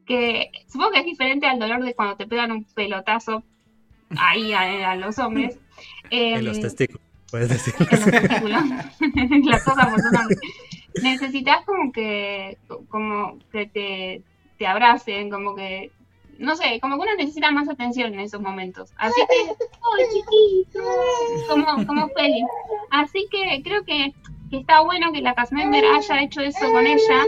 [0.05, 3.43] que supongo que es diferente al dolor de cuando te pegan un pelotazo
[4.17, 5.59] ahí a, los hombres.
[6.09, 7.73] en los em, testículos, puedes decir.
[7.79, 8.63] En los testículos,
[9.45, 10.37] las cosas por su nombre.
[11.01, 12.57] Necesitas como que,
[12.89, 14.21] como que te,
[14.57, 15.91] te abracen, como que
[16.39, 18.91] no sé, como que uno necesita más atención en esos momentos.
[18.97, 20.79] Así que, ¡oh, chiquito!
[21.49, 22.45] Como, como feliz.
[22.91, 24.13] Así que creo que,
[24.49, 27.25] que, está bueno que la Casmember haya hecho eso con ella.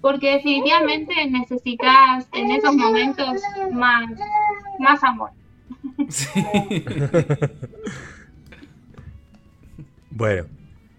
[0.00, 3.40] Porque definitivamente necesitas en esos momentos
[3.72, 4.10] más,
[4.78, 5.30] más amor.
[10.16, 10.46] bueno,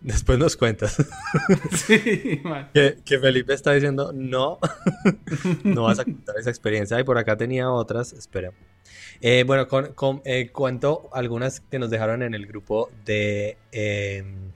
[0.01, 0.95] después nos cuentas.
[1.87, 4.59] que, Felipe está diciendo, no,
[5.63, 6.99] no vas a contar esa experiencia.
[6.99, 8.51] Y por acá tenía otras, espera.
[9.21, 13.57] Eh, bueno, con, eh, cuento algunas que nos dejaron en el grupo de...
[13.71, 14.51] Em,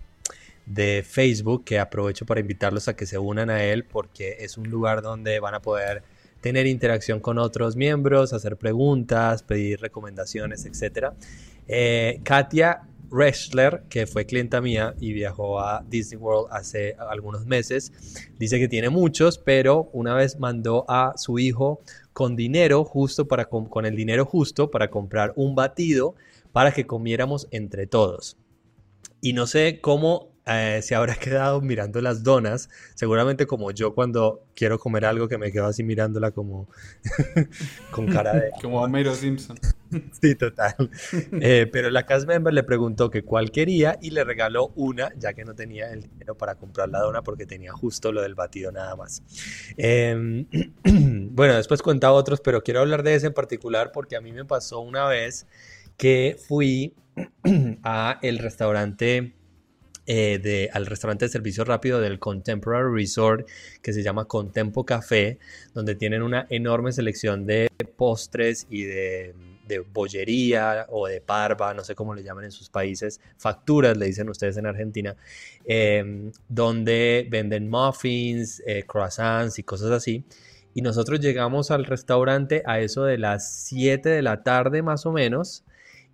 [0.67, 4.69] de Facebook, que aprovecho para invitarlos a que se unan a él porque es un
[4.69, 6.03] lugar donde van a poder
[6.39, 11.13] tener interacción con otros miembros, hacer preguntas, pedir recomendaciones, etc.
[11.67, 17.91] Eh, Katia Reschler, que fue clienta mía y viajó a Disney World hace algunos meses,
[18.39, 21.81] dice que tiene muchos, pero una vez mandó a su hijo
[22.13, 26.15] con dinero justo para con el dinero justo para comprar un batido
[26.51, 28.37] para que comiéramos entre todos.
[29.21, 34.43] Y no sé cómo eh, se habrá quedado mirando las donas, seguramente como yo cuando
[34.55, 36.67] quiero comer algo que me quedo así mirándola como
[37.91, 38.51] con cara de...
[38.61, 39.59] como Homero Simpson.
[40.19, 40.75] sí, total.
[41.33, 45.33] Eh, pero la cast member le preguntó que cuál quería y le regaló una, ya
[45.33, 48.71] que no tenía el dinero para comprar la dona porque tenía justo lo del batido
[48.71, 49.21] nada más.
[49.77, 50.47] Em,
[51.31, 54.45] bueno, después cuenta otros, pero quiero hablar de ese en particular porque a mí me
[54.45, 55.45] pasó una vez
[55.97, 56.95] que fui
[57.83, 59.35] a el restaurante
[60.07, 63.47] eh, de, al restaurante de servicio rápido del Contemporary Resort
[63.83, 65.37] que se llama Contempo Café,
[65.75, 69.35] donde tienen una enorme selección de postres y de,
[69.93, 74.27] bollería o de parva, no sé cómo le llaman en sus países, facturas le dicen
[74.27, 75.15] ustedes en Argentina,
[75.63, 80.25] em, donde venden muffins, eh, croissants y cosas así.
[80.73, 85.11] Y nosotros llegamos al restaurante a eso de las 7 de la tarde más o
[85.11, 85.63] menos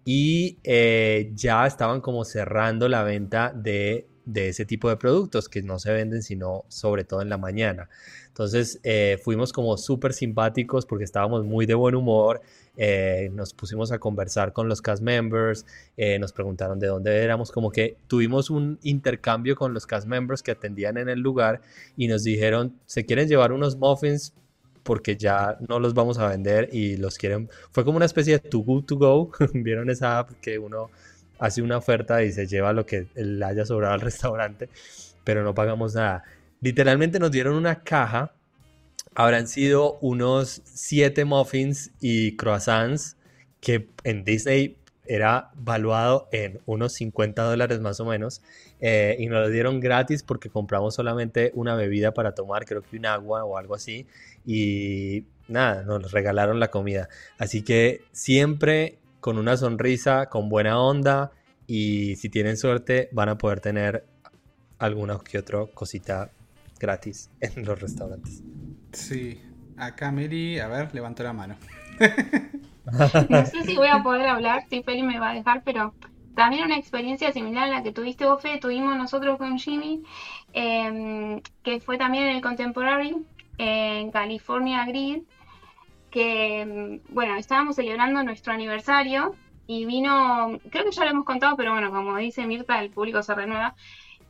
[0.09, 5.79] y eh, ya estaban como cerrando la venta de, ese tipo de productos que no
[5.79, 7.89] se venden sino sobre todo en la mañana.
[8.29, 12.39] Entonces eh, fuimos como súper simpáticos porque estábamos muy de buen humor.
[12.77, 15.65] eh, nos pusimos a conversar con los cast members,
[15.97, 20.41] eh, nos preguntaron de dónde éramos, como que tuvimos un intercambio con los cast members
[20.41, 21.59] que atendían en el lugar
[21.97, 24.33] y nos dijeron, ¿se quieren llevar unos muffins?
[24.87, 27.49] Porque ya no los vamos a vender y los quieren.
[27.71, 29.29] Fue como una especie de too good to go.
[29.53, 30.89] Vieron esa app que uno
[31.39, 34.69] hace una oferta y se lleva lo que le haya sobrado al restaurante,
[35.25, 36.23] pero no pagamos nada.
[36.61, 38.31] Literalmente nos dieron una caja
[39.13, 43.17] habrán sido unos 7 muffins y croissants
[43.59, 48.41] que en Disney era valuado en unos 50 dólares más o menos
[48.79, 52.97] eh, y nos lo dieron gratis porque compramos solamente una bebida para tomar, creo que
[52.97, 54.05] un agua o algo así
[54.45, 57.09] y nada, nos regalaron la comida.
[57.37, 61.31] Así que siempre con una sonrisa, con buena onda
[61.65, 64.05] y si tienen suerte van a poder tener
[64.79, 66.29] alguna que otra cosita
[66.79, 68.43] gratis en los restaurantes.
[68.91, 69.41] Sí,
[69.75, 71.55] acá Mary, a ver, levantó la mano.
[73.29, 75.93] no sé si voy a poder hablar, si Feli me va a dejar, pero
[76.37, 80.03] también una experiencia similar a la que tuviste vos, Fe, tuvimos nosotros con Jimmy,
[80.53, 83.17] em, que fue también en el Contemporary,
[83.57, 85.23] en California Grid,
[86.11, 89.33] que, em, bueno, estábamos celebrando nuestro aniversario
[89.65, 93.23] y vino, creo que ya lo hemos contado, pero bueno, como dice Mirta, el público
[93.23, 93.73] se renueva,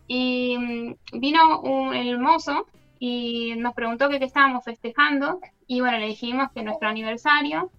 [0.08, 2.68] y em, vino un, el mozo
[3.00, 7.70] y nos preguntó que qué estábamos festejando y bueno, le dijimos que nuestro aniversario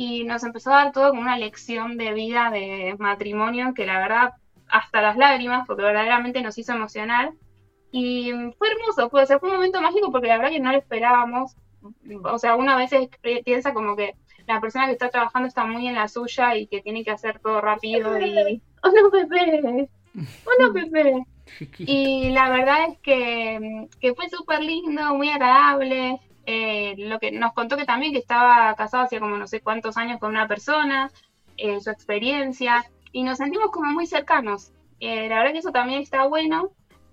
[0.00, 3.98] y nos empezó a dar todo como una lección de vida, de matrimonio, que la
[3.98, 4.30] verdad
[4.68, 7.32] hasta las lágrimas, porque verdaderamente nos hizo emocionar.
[7.90, 11.56] Y fue hermoso, fue, fue un momento mágico porque la verdad que no lo esperábamos.
[12.22, 12.90] O sea, una vez
[13.44, 14.14] piensa como que
[14.46, 17.40] la persona que está trabajando está muy en la suya y que tiene que hacer
[17.40, 18.62] todo rápido y...
[18.84, 19.88] ¡Oh no, Pepe!
[20.44, 21.24] ¡Oh no, Pepe!
[21.78, 26.20] Y la verdad es que, fue súper lindo, muy agradable.
[26.50, 29.98] Eh, lo que nos contó que también que estaba casado hacía como no sé cuántos
[29.98, 31.10] años con una persona,
[31.58, 34.72] eh, su experiencia, y nos sentimos como muy cercanos.
[34.98, 36.70] Eh, la verdad que eso también está bueno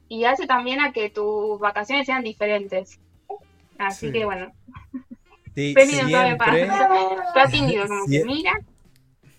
[0.08, 2.98] y hace también a que tus vacaciones sean diferentes.
[3.78, 4.54] Así que bueno.
[5.54, 8.54] Sí, siempre, Está tímido, como que mira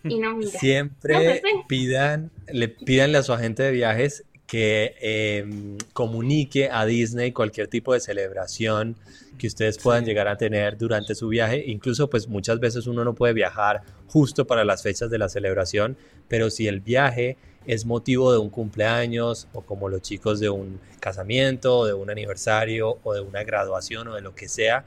[0.05, 0.59] y no mira.
[0.59, 7.69] Siempre pidan, le pídanle a su agente de viajes que em, comunique a Disney cualquier
[7.69, 8.97] tipo de celebración
[9.39, 11.65] que ustedes puedan llegar a tener durante su viaje.
[11.67, 15.97] Incluso pues muchas veces uno no puede viajar justo para las fechas de la celebración,
[16.29, 20.79] pero si el viaje es motivo de un cumpleaños o como los chicos de un
[21.01, 24.85] casamiento, o de un aniversario o de una graduación o de lo que sea,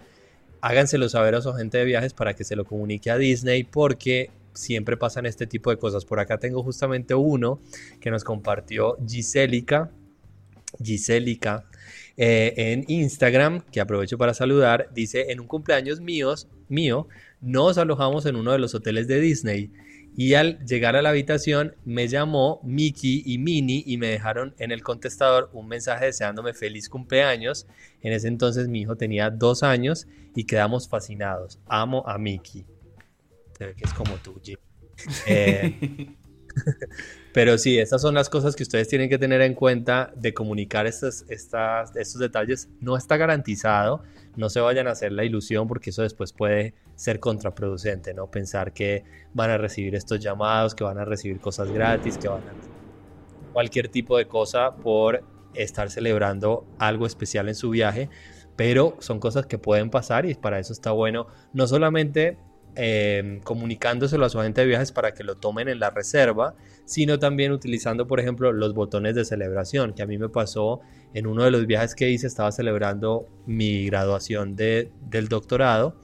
[0.62, 4.32] háganselo saber a su agente de viajes para que se lo comunique a Disney porque
[4.60, 6.06] siempre pasan este tipo de cosas.
[6.06, 7.62] Por acá tengo justamente uno
[8.00, 9.92] que nos compartió Giselica.
[10.84, 11.66] Giselica
[12.18, 17.08] eh, en Instagram, que aprovecho para saludar, dice, en un cumpleaños míos, mío,
[17.42, 19.72] nos alojamos en uno de los hoteles de Disney
[20.16, 24.72] y al llegar a la habitación me llamó Mickey y Minnie y me dejaron en
[24.72, 27.68] el contestador un mensaje deseándome feliz cumpleaños.
[28.02, 31.60] En ese entonces mi hijo tenía dos años y quedamos fascinados.
[31.68, 32.66] Amo a Mickey
[33.60, 34.42] que es como tú,
[35.28, 36.16] eh,
[37.34, 40.88] pero sí, estas son las cosas que ustedes tienen que tener en cuenta de comunicar
[40.88, 42.70] estos, estas, estos detalles.
[42.80, 44.04] No está garantizado,
[44.36, 48.32] no se vayan a hacer la ilusión porque eso después puede ser contraproducente, ¿no?
[48.32, 52.42] Pensar que van a recibir estos llamados, que van a recibir cosas gratis, que van
[52.42, 58.10] a cualquier tipo de cosa por estar celebrando algo especial en su viaje,
[58.56, 62.38] pero son cosas que pueden pasar y para eso está bueno no solamente
[62.76, 66.56] eh, comunicándoselo a su agente de viajes para que lo tomen en la reserva,
[66.86, 70.82] sino también utilizando, por ejemplo, los botones de celebración, que a mí me pasó
[71.14, 75.96] en uno de los viajes que hice, estaba celebrando mi graduación de, del doctorado,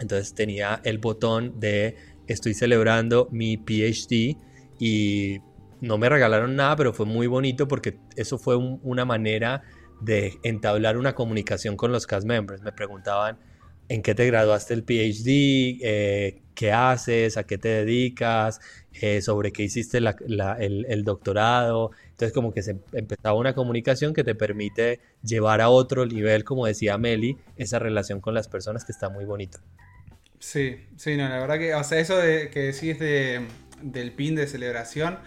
[0.00, 4.36] entonces tenía el botón de estoy celebrando mi PhD
[4.78, 5.38] y
[5.80, 9.62] no me regalaron nada, pero fue muy bonito porque eso fue una manera
[10.00, 12.62] de entablar una comunicación con los cast members.
[12.62, 13.38] Me preguntaban,
[13.88, 18.60] en qué te graduaste el PhD, eh, qué haces, a qué te dedicas,
[19.00, 21.92] eh, sobre qué hiciste el, doctorado.
[22.10, 26.66] Entonces como que se empezaba una comunicación que te permite llevar a otro nivel, como
[26.66, 29.58] decía Meli, esa relación con las personas que está muy bonito.
[30.40, 33.46] Sí, sí, no, la verdad que, o sea, eso que decís de,
[33.82, 35.18] del pin de celebración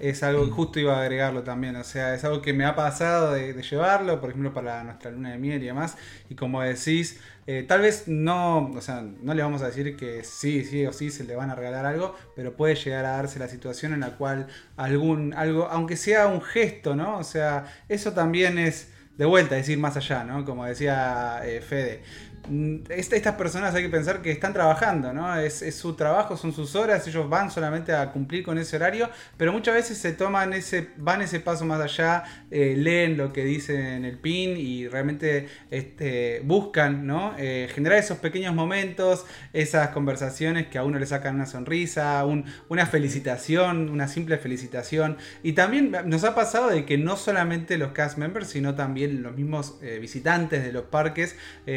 [0.00, 2.74] es algo que justo iba a agregarlo también, o sea, es algo que me ha
[2.74, 5.96] pasado de, de llevarlo, por ejemplo, para nuestra luna de miel y demás,
[6.28, 10.22] y como decís, eh, tal vez no, o sea, no le vamos a decir que
[10.22, 13.38] sí, sí o sí se le van a regalar algo, pero puede llegar a darse
[13.38, 17.16] la situación en la cual algún, algo, aunque sea un gesto, ¿no?
[17.16, 20.44] O sea, eso también es de vuelta, decir más allá, ¿no?
[20.44, 22.02] Como decía eh, Fede.
[22.48, 25.36] Mm, estas personas hay que pensar que están trabajando, ¿no?
[25.38, 29.52] Es, su trabajo, son sus horas, ellos van solamente a cumplir con ese horario, pero
[29.52, 33.96] muchas veces se toman ese, van ese paso más allá, eh, leen lo que dice
[33.96, 37.34] en el PIN y realmente este, buscan, ¿no?
[37.38, 42.86] Eh, generar esos pequeños momentos, esas conversaciones que a uno le sacan una sonrisa, una
[42.86, 45.18] felicitación, una simple felicitación.
[45.42, 49.36] Y también nos ha pasado de que no solamente los cast members, sino también los
[49.36, 51.36] mismos eh, visitantes de los parques,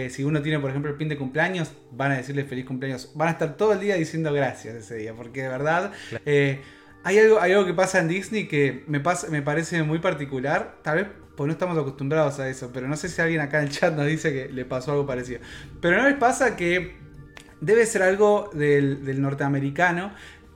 [0.09, 3.29] si uno tiene por ejemplo el pin de cumpleaños, van a decirle feliz cumpleaños, van
[3.29, 5.91] a estar todo el día diciendo gracias ese día, porque de verdad...
[6.25, 6.61] Eh,
[7.03, 10.75] hay algo, hay algo que pasa en Disney que me, pasa, me parece muy particular.
[10.83, 13.65] Tal vez pues no estamos acostumbrados a eso, pero no sé si alguien acá en
[13.65, 15.39] el chat nos dice que le pasó algo parecido.
[15.81, 16.95] Pero no les pasa que
[17.59, 20.11] debe ser algo del, del norteamericano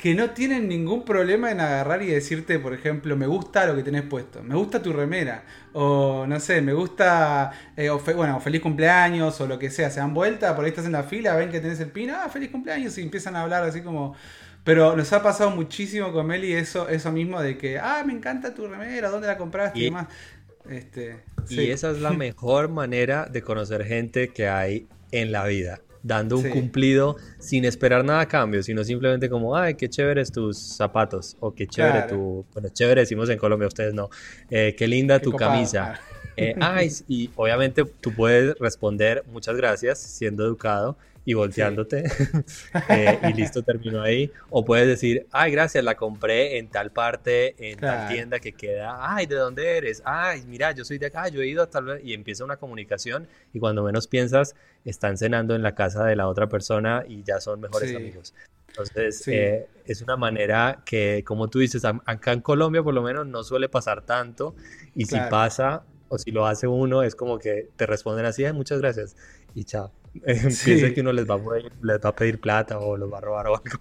[0.05, 3.81] que no tienen ningún problema en agarrar y decirte, por ejemplo, me gusta lo que
[3.81, 9.41] tenés puesto, me gusta tu remera, o no sé, me gusta, eh, bueno, feliz cumpleaños,
[9.41, 11.59] o lo que sea, se dan vuelta, por ahí estás en la fila, ven que
[11.59, 14.15] tenés el pin, ah, feliz cumpleaños, y empiezan a hablar así como...
[14.63, 18.53] Pero nos ha pasado muchísimo con Meli eso, eso mismo de que, ah, me encanta
[18.53, 19.79] tu remera, ¿dónde la compraste?
[19.79, 20.05] Y, demás.
[20.69, 25.81] Este, y esa es la mejor manera de conocer gente que hay en la vida
[26.05, 30.57] dando un cumplido sin esperar nada a cambio, sino simplemente como, ay, qué chéveres tus
[30.57, 34.09] zapatos, o qué chévere tu, bueno, chévere decimos en Colombia, ustedes no,
[34.51, 35.99] eh, qué linda tu camisa.
[36.37, 42.03] Eh, ay, y obviamente tú puedes responder muchas gracias siendo educado y volteándote
[42.89, 44.31] eh, y listo, terminó ahí.
[44.51, 48.97] O puedes decir, ay, gracias, la compré en tal parte, en tal tienda que queda,
[48.99, 50.01] ay, ¿de dónde eres?
[50.05, 52.57] Ay, mira, yo soy de acá, yo he ido a tal vez, y empieza una
[52.57, 57.23] comunicación y cuando menos piensas, están cenando en la casa de la otra persona y
[57.23, 58.33] ya son mejores amigos.
[58.67, 63.25] Entonces, eh, es una manera que, como tú dices, acá en Colombia por lo menos
[63.25, 64.55] no suele pasar tanto
[64.93, 68.79] y si pasa o si lo hace uno, es como que te responden así, muchas
[68.79, 69.15] gracias
[69.55, 69.91] y chao.
[70.65, 71.39] Piensa que uno les va, a,
[71.81, 73.79] les va a pedir plata o los va a robar o algo.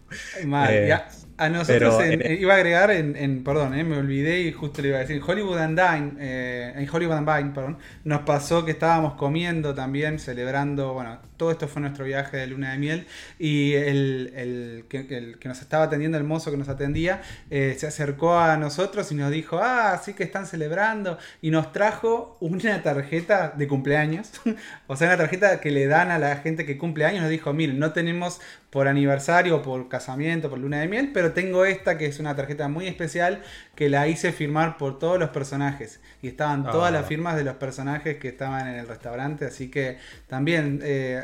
[0.68, 0.94] Eh,
[1.36, 5.00] a nosotros iba a agregar en, perdón, eh, me olvidé y justo le iba a
[5.00, 9.14] decir, en Hollywood and Dine, eh, en Hollywood and Vine, perdón, nos pasó que estábamos
[9.14, 13.06] comiendo también, celebrando, bueno, todo esto fue nuestro viaje de luna de miel
[13.38, 18.56] y el, que, nos estaba atendiendo, el mozo que nos atendía, eh, se acercó a
[18.56, 23.66] nosotros y nos dijo, ah, sí que están celebrando y nos trajo una tarjeta de
[23.66, 24.30] cumpleaños,
[24.86, 27.52] o sea, una tarjeta que le dan a la gente que cumple años, nos dijo,
[27.52, 32.06] miren, no tenemos por aniversario, por casamiento, por luna de miel, pero tengo esta que
[32.06, 33.42] es una tarjeta muy especial
[33.74, 36.00] que la hice firmar por todos los personajes.
[36.22, 37.06] Y estaban todas las ah.
[37.06, 41.22] firmas de los personajes que estaban en el restaurante, así que también eh,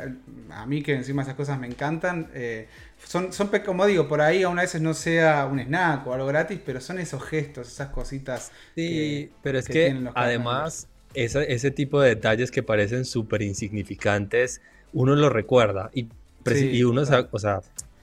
[0.51, 2.29] a mí que encima esas cosas me encantan.
[2.35, 2.69] Eh,
[3.05, 6.27] son, son, como digo, por ahí aún a veces no sea un snack o algo
[6.27, 8.53] gratis, pero son esos gestos, esas cositas.
[8.75, 14.61] Sí, pero es que, además ese tipo de detalles que parecen súper insignificantes,
[14.93, 15.91] uno lo recuerda.
[15.95, 16.09] Y
[16.47, 17.61] y uno, o sea,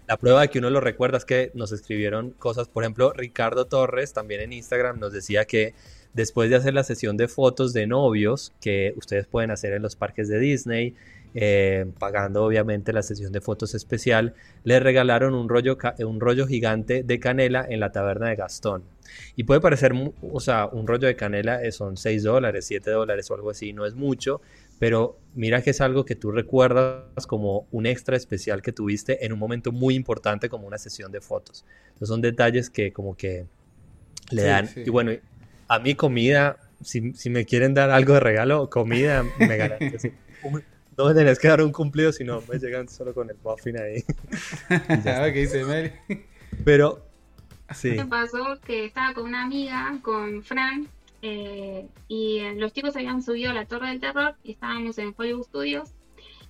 [0.07, 3.65] la prueba de que uno lo recuerda es que nos escribieron cosas, por ejemplo, Ricardo
[3.65, 5.73] Torres también en Instagram nos decía que
[6.13, 9.95] después de hacer la sesión de fotos de novios que ustedes pueden hacer en los
[9.95, 10.95] parques de Disney,
[11.35, 17.03] eh, pagando obviamente la sesión de fotos especial, le regalaron un rollo, un rollo gigante
[17.03, 18.83] de canela en la taberna de Gastón.
[19.35, 23.29] Y puede parecer, o sea, un rollo de canela eh, son 6 dólares, 7 dólares
[23.29, 24.41] o algo así, no es mucho,
[24.79, 29.33] pero mira que es algo que tú recuerdas como un extra especial que tuviste en
[29.33, 31.65] un momento muy importante como una sesión de fotos.
[31.87, 33.45] Entonces son detalles que como que
[34.31, 34.69] le dan.
[34.75, 35.11] Y bueno,
[35.67, 40.09] a mi comida, si, si, me quieren dar algo de regalo, comida, me garantizo.
[40.97, 44.03] no me tenés que dar un cumplido, sino me llegan solo con el muffin ahí.
[45.03, 45.91] ¿Sabes qué dice Mary?
[46.65, 47.05] Pero,
[47.73, 47.91] sí.
[47.91, 50.87] Me pasó que estaba con una amiga, con Fran,
[51.21, 55.43] eh, y los chicos habían subido a la Torre del Terror y estábamos en Hollywood
[55.43, 55.93] Studios.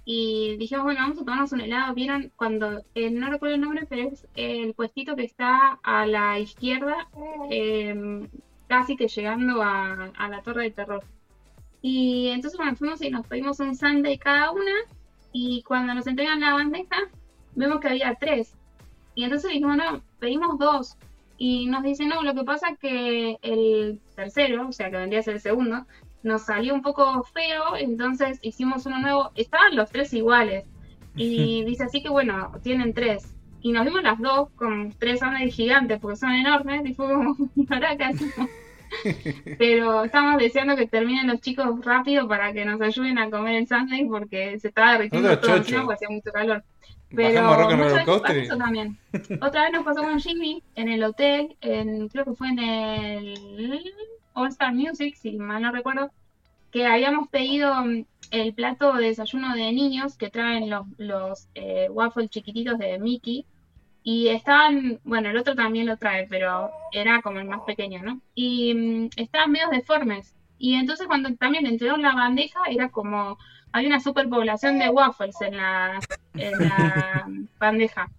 [0.05, 1.93] Y dijimos, bueno, vamos a tomarnos un helado.
[1.93, 6.39] Vieron cuando, eh, no recuerdo el nombre, pero es el puestito que está a la
[6.39, 7.09] izquierda,
[7.49, 8.29] em,
[8.67, 11.03] casi que llegando a, la Torre del Terror.
[11.81, 14.71] Y entonces, bueno, fuimos y nos pedimos un sundae cada una.
[15.33, 16.97] Y cuando nos entregan la bandeja,
[17.55, 18.53] vemos que había tres.
[19.13, 20.97] Y entonces dijimos, no, pedimos dos
[21.37, 25.19] y nos dicen, no, lo que pasa es que el tercero, o sea, que vendría
[25.19, 25.85] a ser el segundo,
[26.23, 30.65] nos salió un poco feo, entonces hicimos uno nuevo, estaban los tres iguales,
[31.15, 33.33] y dice así que bueno, tienen tres.
[33.61, 37.35] Y nos vimos las dos con tres sándwiches gigantes, porque son enormes, y fue como,
[37.67, 38.49] ¿para qué hacemos?
[39.57, 43.67] Pero estamos deseando que terminen los chicos rápido para que nos ayuden a comer el
[43.67, 46.63] sándwich porque se estaba derritiendo todo el tiempo, hacía mucho calor.
[47.09, 47.29] Pero
[48.35, 48.97] eso también.
[49.41, 53.83] Otra vez nos pasó con Jimmy en el hotel, en, creo que fue en el
[54.33, 56.11] All Star Music, si mal no recuerdo.
[56.71, 61.87] que habíamos pedido mm, el plato de desayuno de niños que traen los, los eh,
[61.89, 63.45] waffles chiquititos de Mickey.
[64.03, 68.21] Y estaban, bueno, el otro también lo trae, pero era como el más pequeño, ¿no?
[68.35, 70.33] Y mm, estaban medio deformes.
[70.59, 73.37] Y entonces cuando también entró la bandeja, era como,
[73.77, 75.99] había una superpoblación de waffles en la,
[76.33, 77.27] en la
[77.59, 78.09] bandeja.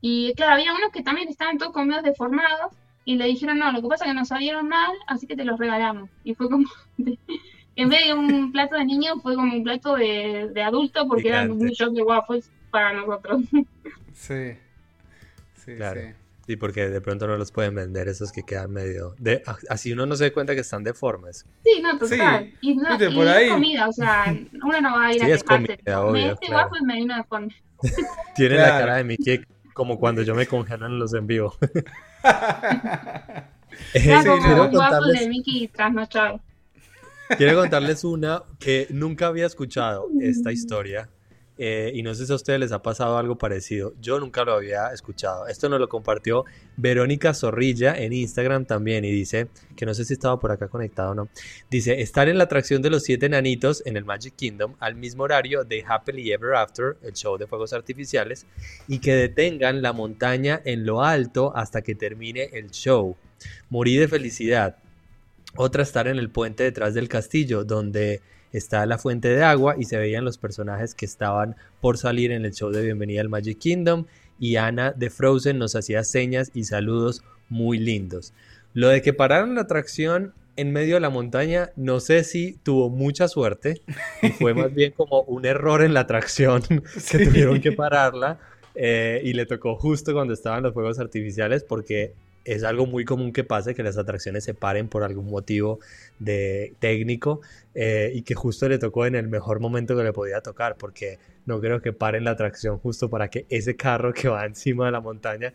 [0.00, 2.72] Y claro, había unos que también estaban todos como medio deformados
[3.04, 5.44] y le dijeron, no, lo que pasa es que nos salieron mal, así que te
[5.44, 6.10] los regalamos.
[6.24, 6.66] Y fue como,
[7.76, 11.28] en vez de un plato de niño, fue como un plato de, de adulto porque
[11.28, 13.42] eran un millón de waffles para nosotros.
[14.14, 14.52] Sí.
[15.54, 16.00] Sí, claro.
[16.00, 16.21] sí.
[16.58, 19.14] Porque de pronto no los pueden vender esos que quedan medio...
[19.18, 21.46] De, así uno no se da cuenta que están deformes.
[21.64, 22.52] Sí, no, total.
[22.60, 23.46] Y, no, y por ahí...
[23.46, 24.24] es comida, o sea,
[24.64, 26.68] uno no va a ir sí, a es comida, obvio, Este claro.
[26.68, 27.54] waffle me vino deforme.
[28.36, 28.72] Tiene claro.
[28.72, 31.56] la cara de Mickey como cuando yo me congelan los en vivo.
[33.94, 36.40] eh, sí, como un waffle de Mickey trasnochado.
[37.36, 41.08] Quiero contarles una que nunca había escuchado esta historia.
[41.58, 43.92] Eh, y no sé si a ustedes les ha pasado algo parecido.
[44.00, 45.46] Yo nunca lo había escuchado.
[45.46, 46.44] Esto nos lo compartió
[46.76, 51.10] Verónica Zorrilla en Instagram también y dice, que no sé si estaba por acá conectado
[51.10, 51.28] o no,
[51.70, 55.24] dice, estar en la atracción de los siete nanitos en el Magic Kingdom al mismo
[55.24, 58.46] horario de Happily Ever After, el show de fuegos artificiales,
[58.88, 63.16] y que detengan la montaña en lo alto hasta que termine el show.
[63.68, 64.78] Morí de felicidad.
[65.54, 68.22] Otra estar en el puente detrás del castillo, donde
[68.52, 72.44] está la fuente de agua y se veían los personajes que estaban por salir en
[72.44, 74.06] el show de bienvenida al Magic Kingdom
[74.38, 78.32] y Ana de Frozen nos hacía señas y saludos muy lindos.
[78.74, 82.90] Lo de que pararon la atracción en medio de la montaña, no sé si tuvo
[82.90, 83.80] mucha suerte
[84.20, 87.24] y fue más bien como un error en la atracción que sí.
[87.24, 88.38] tuvieron que pararla
[88.74, 92.12] eh, y le tocó justo cuando estaban los fuegos artificiales porque
[92.44, 95.80] es algo muy común que pase que las atracciones se paren por algún motivo
[96.18, 97.40] de técnico
[97.74, 101.18] eh, y que justo le tocó en el mejor momento que le podía tocar porque
[101.46, 104.92] no creo que paren la atracción justo para que ese carro que va encima de
[104.92, 105.52] la montaña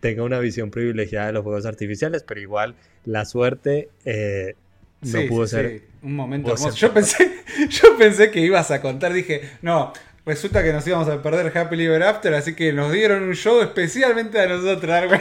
[0.00, 2.74] tenga una visión privilegiada de los fuegos artificiales pero igual
[3.04, 4.54] la suerte eh,
[5.02, 5.84] no sí, pudo sí, ser sí.
[6.02, 7.30] un momento hermoso yo pensé
[7.70, 9.92] yo pensé que ibas a contar dije no
[10.30, 13.60] resulta que nos íbamos a perder Happy Ever After, así que nos dieron un show
[13.60, 14.90] especialmente a nosotros.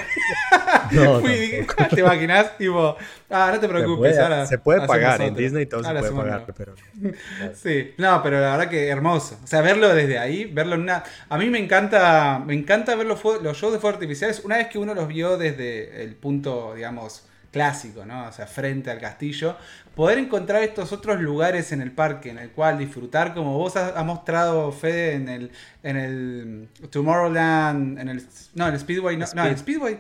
[0.92, 2.58] No, Fui dije, ah, ¿te imaginas?
[2.58, 2.96] Tipo,
[3.30, 4.16] ah, no te preocupes.
[4.16, 6.76] Se puede, ahora se puede pagar, en Disney todo ahora se puede pagar, pero...
[7.56, 9.40] Sí, no, pero la verdad que hermoso.
[9.44, 11.04] O sea, verlo desde ahí, verlo en una...
[11.28, 14.68] A mí me encanta, me encanta ver los, los shows de fuegos artificiales una vez
[14.68, 18.28] que uno los vio desde el punto, digamos clásico, ¿no?
[18.28, 19.58] O sea, frente al castillo,
[19.96, 24.06] poder encontrar estos otros lugares en el parque en el cual disfrutar, como vos has,
[24.06, 25.52] mostrado, Fede, en el,
[25.84, 28.24] en el Tomorrowland, en el,
[28.56, 30.00] no, en el Speedway, no, no en el Speedway.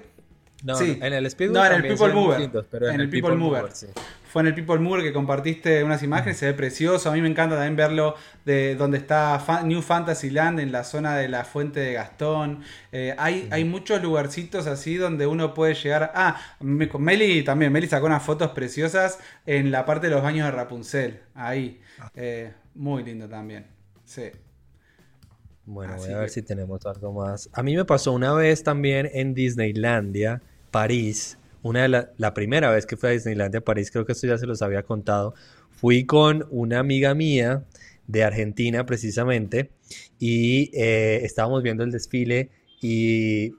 [0.63, 0.99] No, sí.
[1.01, 2.41] en el Speedway no, en el People Mover.
[2.41, 3.61] En, el People, People Mover.
[3.61, 3.87] Mover sí.
[4.30, 7.09] Fue en el People Mover que compartiste unas imágenes, se ve precioso.
[7.09, 8.15] A mí me encanta también verlo
[8.45, 12.61] de donde está New Fantasyland, en la zona de la Fuente de Gastón.
[12.91, 16.11] Eh, hay, hay muchos lugarcitos así donde uno puede llegar.
[16.13, 17.73] Ah, Meli también.
[17.73, 19.17] Meli sacó unas fotos preciosas
[19.47, 21.21] en la parte de los baños de Rapunzel.
[21.34, 21.82] Ahí.
[22.13, 23.65] Eh, muy lindo también.
[24.05, 24.30] Sí.
[25.65, 26.34] Bueno, Así voy a ver que...
[26.34, 27.49] si tenemos algo más.
[27.51, 31.38] A mí me pasó una vez también en Disneylandia, París.
[31.62, 34.38] Una de la, la, primera vez que fui a Disneylandia, París, creo que esto ya
[34.38, 35.34] se los había contado.
[35.70, 37.66] Fui con una amiga mía
[38.10, 39.70] de Argentina, precisamente,
[40.18, 42.49] y eh, estábamos viendo el desfile
[42.82, 43.53] y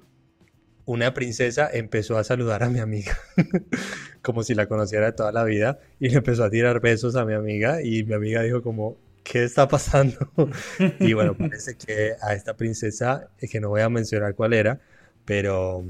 [0.86, 3.16] una princesa empezó a saludar a mi amiga,
[4.22, 7.24] como si la conociera de toda la vida, y le empezó a tirar besos a
[7.24, 10.32] mi amiga, y mi amiga dijo como, ¿qué está pasando?
[10.98, 14.80] y bueno, parece que a esta princesa, que no voy a mencionar cuál era,
[15.24, 15.84] pero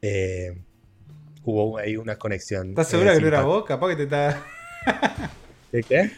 [0.00, 0.56] eh,
[1.44, 2.70] hubo ahí una conexión.
[2.70, 3.64] ¿Estás segura eh, que no era vos?
[3.64, 4.42] Capaz que te está...
[5.72, 6.10] ¿De qué?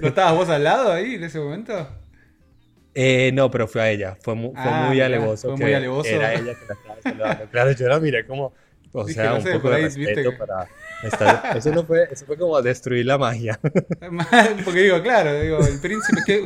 [0.00, 1.88] ¿No estabas vos al lado ahí en ese momento?
[2.94, 4.16] Eh, no, pero fue a ella.
[4.20, 5.56] Fue, mu fue ah, muy alevoso.
[5.56, 6.08] Fue muy alevoso.
[6.08, 7.44] Era ella que la estaba saludando.
[7.50, 8.52] Claro, yo la miré como...
[8.92, 10.68] O Dije, sea, no sé, un poco de respeto para...
[11.04, 11.56] Estar...
[11.56, 13.58] Eso, no fue, eso fue como destruir la magia.
[14.64, 16.44] Porque digo, claro, digo, el príncipe, ¿qué,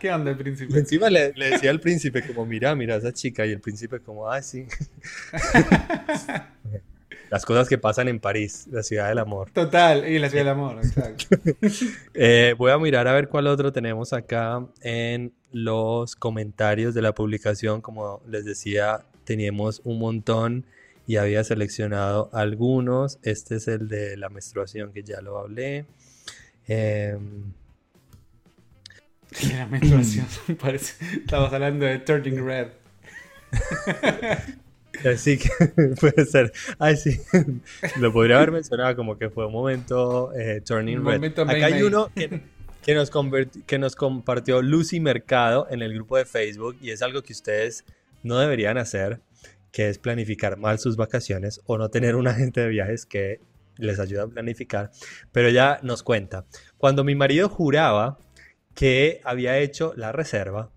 [0.00, 0.72] ¿Qué onda el príncipe?
[0.72, 3.60] Y encima le, le, decía al príncipe como, mira, mira a esa chica, y el
[3.60, 4.66] príncipe como, ah, sí.
[7.30, 9.50] Las cosas que pasan en París, la ciudad del amor.
[9.50, 11.36] Total, y la ciudad del amor, exacto.
[12.14, 17.12] eh, voy a mirar a ver cuál otro tenemos acá en los comentarios de la
[17.14, 17.80] publicación.
[17.80, 20.66] Como les decía, teníamos un montón
[21.06, 23.18] y había seleccionado algunos.
[23.22, 25.86] Este es el de la menstruación que ya lo hablé.
[26.68, 27.18] Eh...
[29.52, 30.26] La menstruación,
[30.60, 30.94] parece.
[31.16, 32.68] Estamos hablando de Turning Red.
[35.04, 35.50] Así que
[36.00, 36.52] puede ser.
[36.78, 37.20] Ay, sí.
[38.00, 41.14] Lo podría haber mencionado como que fue un momento eh, Turning un Red.
[41.14, 42.42] Momento Acá hay uno que,
[42.82, 43.10] que nos,
[43.66, 47.84] que nos compartió Lucy Mercado en el grupo de Facebook y es algo que ustedes
[48.22, 49.20] no deberían hacer,
[49.72, 53.40] que es planificar mal sus vacaciones o no tener un agente de viajes que
[53.76, 54.90] les ayude a planificar.
[55.32, 56.46] Pero ella nos cuenta,
[56.78, 58.18] cuando mi marido juraba
[58.74, 60.70] que había hecho la reserva,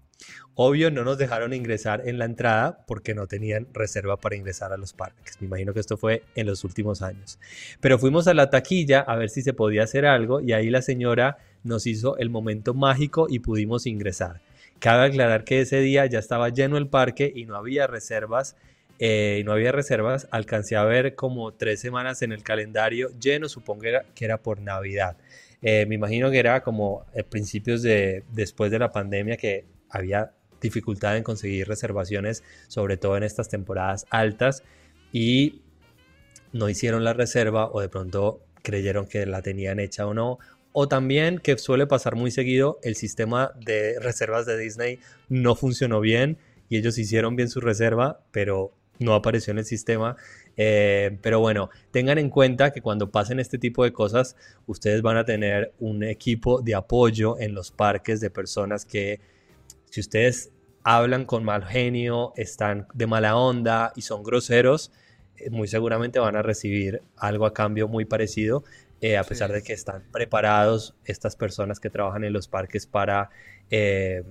[0.61, 4.77] Obvio, no nos dejaron ingresar en la entrada porque no tenían reserva para ingresar a
[4.77, 5.39] los parques.
[5.39, 7.39] Me imagino que esto fue en los últimos años.
[7.79, 10.81] Pero fuimos a la taquilla a ver si se podía hacer algo y ahí la
[10.81, 14.41] señora nos hizo el momento mágico y pudimos ingresar.
[14.79, 18.57] Cabe aclarar que ese día ya estaba lleno el parque y no había reservas.
[18.99, 20.27] Eh, no había reservas.
[20.29, 23.83] Alcancé a ver como tres semanas en el calendario lleno, supongo
[24.13, 25.15] que era, por Navidad.
[25.61, 31.17] Eh, me imagino que era como principios de después de la pandemia que había dificultad
[31.17, 34.63] en conseguir reservaciones, sobre todo en estas temporadas altas,
[35.11, 35.61] y
[36.51, 40.39] no hicieron la reserva o de pronto creyeron que la tenían hecha o no.
[40.71, 45.99] O también que suele pasar muy seguido, el sistema de reservas de Disney no funcionó
[45.99, 46.37] bien
[46.69, 50.15] y ellos hicieron bien su reserva, pero no apareció en el sistema.
[50.57, 54.35] Eh, pero bueno, tengan en cuenta que cuando pasen este tipo de cosas,
[54.67, 59.19] ustedes van a tener un equipo de apoyo en los parques de personas que
[59.89, 60.51] si ustedes
[60.83, 64.91] hablan con mal genio, están de mala onda y son groseros,
[65.35, 68.63] eh, muy seguramente van a recibir algo a cambio muy parecido,
[69.01, 73.29] eh, a pesar de que están preparados estas personas que trabajan en los parques para
[73.69, 74.23] eh,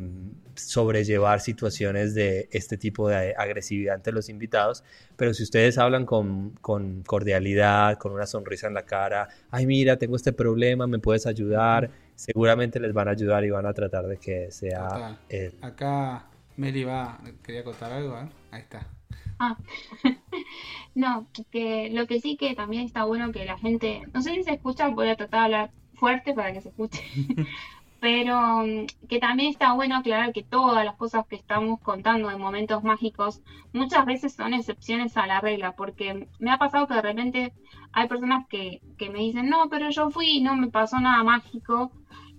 [0.54, 4.84] sobrellevar situaciones de este tipo de agresividad ante los invitados.
[5.16, 9.96] Pero si ustedes hablan con, con cordialidad, con una sonrisa en la cara, ay mira,
[9.96, 11.90] tengo este problema, ¿me puedes ayudar?
[12.18, 15.16] seguramente les van a ayudar y van a tratar de que sea...
[15.62, 18.16] Acá Meli va, quería contar algo,
[18.50, 18.97] ahí está.
[19.40, 19.56] Ah,
[20.94, 24.42] no, que lo que sí que también está bueno que la gente, no sé si
[24.44, 27.04] se escucha, voy a tratar de hablar fuerte para que se escuche,
[28.00, 32.36] pero mm, que también está bueno aclarar que todas las cosas que estamos contando de
[32.36, 37.02] momentos mágicos muchas veces son excepciones a la regla, porque me ha pasado que de
[37.02, 37.52] repente
[37.92, 41.22] hay personas que, que me dicen, no, pero yo fui y no me pasó nada
[41.24, 41.92] mágico,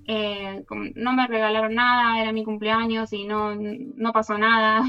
[0.06, 4.84] eh, no me regalaron nada, era mi cumpleaños y no, no pasó nada.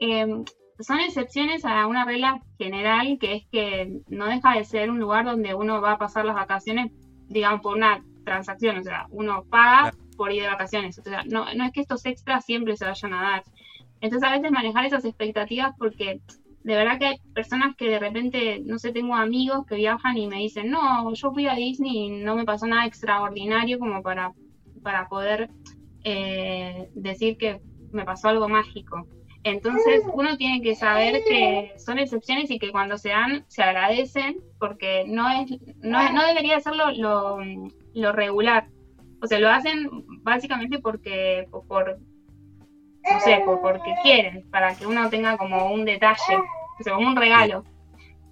[0.00, 0.44] Em,
[0.80, 5.24] son excepciones a una regla general que es que no deja de ser un lugar
[5.24, 6.92] donde uno va a pasar las vacaciones,
[7.28, 11.46] digamos, por una transacción, o sea, uno paga por ir de vacaciones, o sea, no,
[11.54, 13.44] no es que estos extras siempre se vayan a dar.
[14.00, 16.20] Entonces a veces manejar esas expectativas porque
[16.62, 20.26] de verdad que hay personas que de repente, no sé, tengo amigos que viajan y
[20.26, 24.32] me dicen, no, yo fui a Disney y no me pasó nada extraordinario como para,
[24.82, 25.50] para poder
[26.04, 27.60] eh, decir que
[27.92, 29.06] me pasó algo mágico.
[29.42, 34.38] Entonces uno tiene que saber que son excepciones y que cuando se dan se agradecen
[34.58, 36.90] porque no es no, no debería ser lo,
[37.94, 38.68] lo, regular.
[39.22, 39.88] O sea, lo hacen
[40.22, 41.98] básicamente porque por,
[43.10, 46.36] no sé, porque quieren, para que uno tenga como un detalle,
[46.78, 47.64] o sea, como un regalo.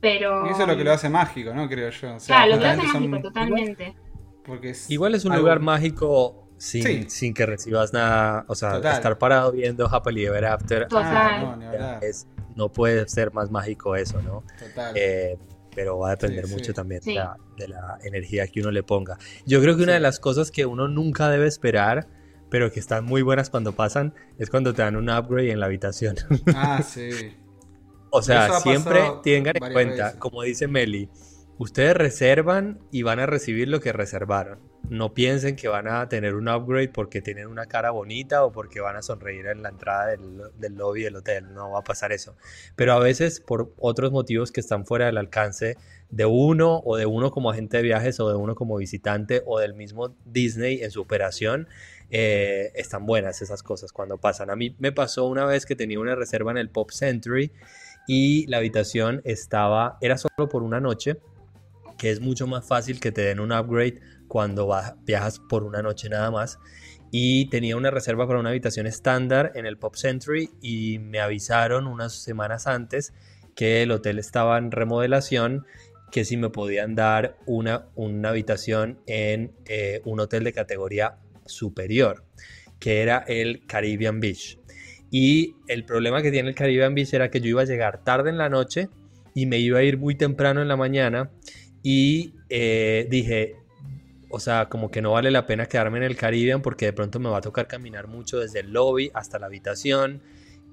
[0.01, 0.47] Pero...
[0.47, 1.69] Y eso es lo que lo hace mágico, ¿no?
[1.69, 2.17] Creo yo.
[2.27, 3.97] claro, lo que hace mágico, totalmente.
[4.45, 9.53] Porque Igual es un lugar mágico sin, sin, que recibas nada, o sea, estar parado
[9.53, 10.89] viendo Happily Ever After.
[10.93, 12.01] Ah, no,
[12.57, 14.45] no, puede ser más mágico eso, ¿no?
[14.59, 14.95] Total.
[14.97, 15.39] Eh,
[15.75, 19.17] pero va a depender mucho también de la, de, la, energía que uno le ponga.
[19.47, 22.09] Yo creo que una de las cosas que uno nunca debe esperar
[22.51, 25.67] pero que están muy buenas cuando pasan, es cuando te dan un upgrade en la
[25.67, 26.17] habitación.
[26.55, 27.11] Ah, sí.
[28.11, 31.11] o sea, siempre tengan en cuenta, como dice Meli,
[31.59, 34.61] ustedes reservan y van a recibir lo que reservaron.
[34.89, 38.81] No piensen que van a tener un upgrade porque tienen una cara bonita o porque
[38.81, 41.53] van a sonreír en la entrada del, del lobby del hotel.
[41.53, 42.37] No va a pasar eso.
[42.75, 45.77] Pero a veces por otros motivos que están fuera del alcance
[46.11, 49.59] de uno o de uno como agente de viajes o de uno como visitante o
[49.59, 51.69] del mismo Disney en su operación,
[52.11, 54.51] eh, están buenas esas cosas cuando pasan.
[54.51, 57.53] A mí me pasó una vez que tenía una reserva en el Pop Century
[58.07, 61.19] y la habitación estaba, era solo por una noche,
[61.99, 64.71] que es mucho más fácil que te den un upgrade cuando
[65.05, 66.59] viajas por una noche nada más.
[67.11, 71.87] Y tenía una reserva para una habitación estándar en el Pop Century y me avisaron
[71.87, 73.15] unas semanas antes
[73.57, 75.65] que el hotel estaba en remodelación
[76.11, 82.25] que si me podían dar una, una habitación en eh, un hotel de categoría superior,
[82.79, 84.59] que era el Caribbean Beach.
[85.11, 88.31] Y el problema que tiene el Caribbean Beach era que yo iba a llegar tarde
[88.31, 88.89] en la noche
[89.35, 91.31] y me iba a ir muy temprano en la mañana
[91.83, 93.57] y eh, dije,
[94.31, 97.19] o sea, como que no vale la pena quedarme en el Caribbean porque de pronto
[97.19, 100.23] me va a tocar caminar mucho desde el lobby hasta la habitación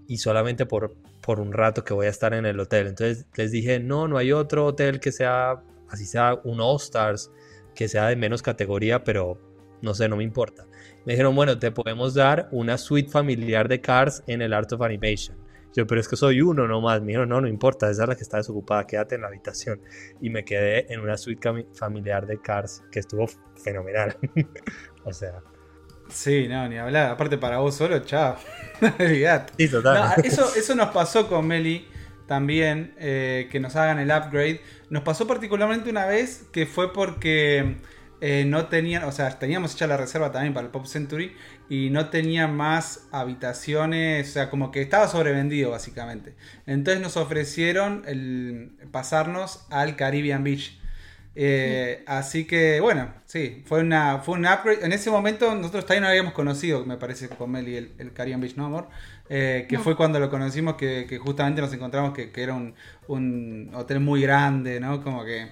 [0.08, 2.88] y solamente por, por un rato que voy a estar en el hotel.
[2.88, 7.32] Entonces les dije, no, no hay otro hotel que sea, así sea un All Stars,
[7.74, 9.40] que sea de menos categoría, pero
[9.82, 10.66] no sé, no me importa.
[11.06, 14.82] Me dijeron, bueno, te podemos dar una suite familiar de Cars en el Art of
[14.82, 15.38] Animation.
[15.76, 17.02] Yo, pero es que soy uno nomás.
[17.02, 19.82] Me dijeron, no, no importa, esa es la que está desocupada, quédate en la habitación.
[20.22, 23.28] Y me quedé en una suite familiar de Cars que estuvo
[23.62, 24.18] fenomenal.
[25.04, 25.42] o sea.
[26.08, 27.12] Sí, no, ni hablar.
[27.12, 28.38] Aparte para vos solo, chao.
[29.58, 30.14] sí, total.
[30.24, 31.88] eso, eso nos pasó con Meli
[32.28, 34.62] también, eh, que nos hagan el upgrade.
[34.90, 37.78] Nos pasó particularmente una vez que fue porque
[38.22, 41.36] eh, no tenían, o sea, teníamos hecha la reserva también para el Pop Century
[41.70, 46.34] y no tenían más habitaciones, o sea, como que estaba sobrevendido básicamente.
[46.66, 50.80] Entonces nos ofrecieron el pasarnos al Caribbean Beach.
[51.38, 54.86] Eh, así que bueno, sí, fue una fue un upgrade.
[54.86, 58.40] En ese momento nosotros también no habíamos conocido, me parece, con Meli el, el Caribbean
[58.40, 58.88] Beach, ¿no, amor?
[59.28, 62.76] Eh, que fue cuando lo conocimos, que, justamente nos encontramos que, era un,
[63.08, 65.04] un, hotel muy grande, ¿no?
[65.04, 65.48] Como que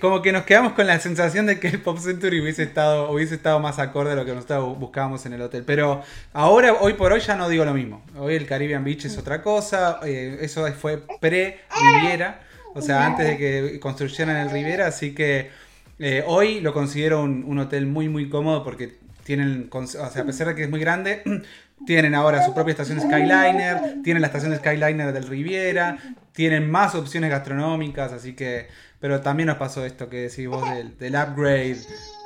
[0.00, 3.34] como que nos quedamos con la sensación de que el Pop Century hubiese estado, hubiese
[3.34, 5.64] estado más acorde a lo que nosotros buscábamos en el hotel.
[5.66, 6.02] Pero
[6.32, 8.02] ahora, hoy por hoy, ya no digo lo mismo.
[8.16, 10.00] Hoy el Caribbean Beach es otra cosa.
[10.04, 12.40] Eh, eso fue pre-Riviera.
[12.74, 14.86] O sea, antes de que construyeran el Riviera.
[14.86, 15.50] Así que
[15.98, 20.48] eh, hoy lo considero un, hotel muy, muy cómodo porque tienen, o sea, a pesar
[20.48, 21.22] de que es muy grande,
[21.86, 25.98] tienen ahora su propia estación Skyliner, tienen la estación Skyliner del Riviera,
[26.32, 28.68] tienen más opciones gastronómicas, así que
[29.00, 30.64] pero también nos pasó esto que decís vos
[30.98, 31.78] del, upgrade,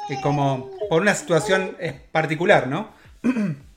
[0.08, 1.76] que como por una situación
[2.12, 2.90] particular, ¿no?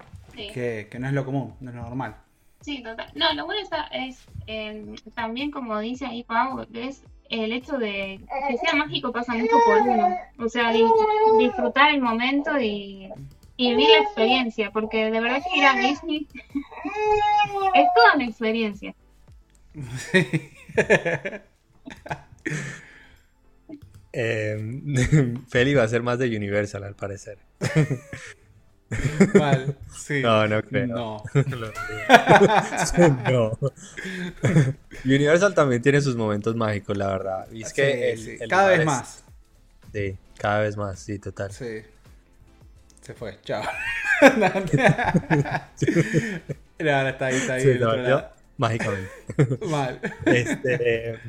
[0.54, 2.16] Que, no es lo común, no es lo normal.
[2.62, 3.12] Sí, total.
[3.14, 3.62] No, lo bueno
[3.92, 8.20] es, em, también, como dice ahí Pau, es el hecho de
[8.50, 10.16] que sea mágico pasa mucho por uno.
[10.38, 10.72] O sea,
[11.40, 13.10] disfrutar el momento y,
[13.58, 16.28] vivir la experiencia, porque de verdad que ir a Disney
[17.76, 18.94] es toda una experiencia.
[20.12, 20.52] Sí.
[24.14, 24.82] Eh,
[25.50, 27.38] Feli va a ser más de Universal al parecer.
[29.34, 30.22] Mal, sí.
[30.22, 30.88] No, no creo.
[30.88, 31.24] No.
[33.32, 33.58] no.
[35.06, 37.48] Universal también tiene sus momentos mágicos, la verdad.
[37.52, 39.24] Y es que cada vez más.
[39.94, 41.52] Sí, cada vez más, sí, total.
[41.52, 41.82] Sí.
[43.02, 43.64] Se fue, chao.
[44.38, 44.46] no,
[47.08, 47.80] está ahí, está ahí.
[48.58, 49.10] mágicamente.
[49.68, 50.00] Mal.
[50.26, 51.20] Este.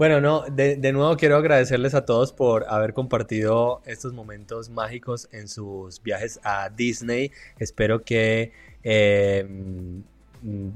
[0.00, 5.46] Bueno, no, de, nuevo quiero agradecerles a todos por haber compartido estos momentos mágicos en
[5.46, 7.32] sus viajes a Disney.
[7.58, 8.50] Espero que
[8.82, 9.46] eh,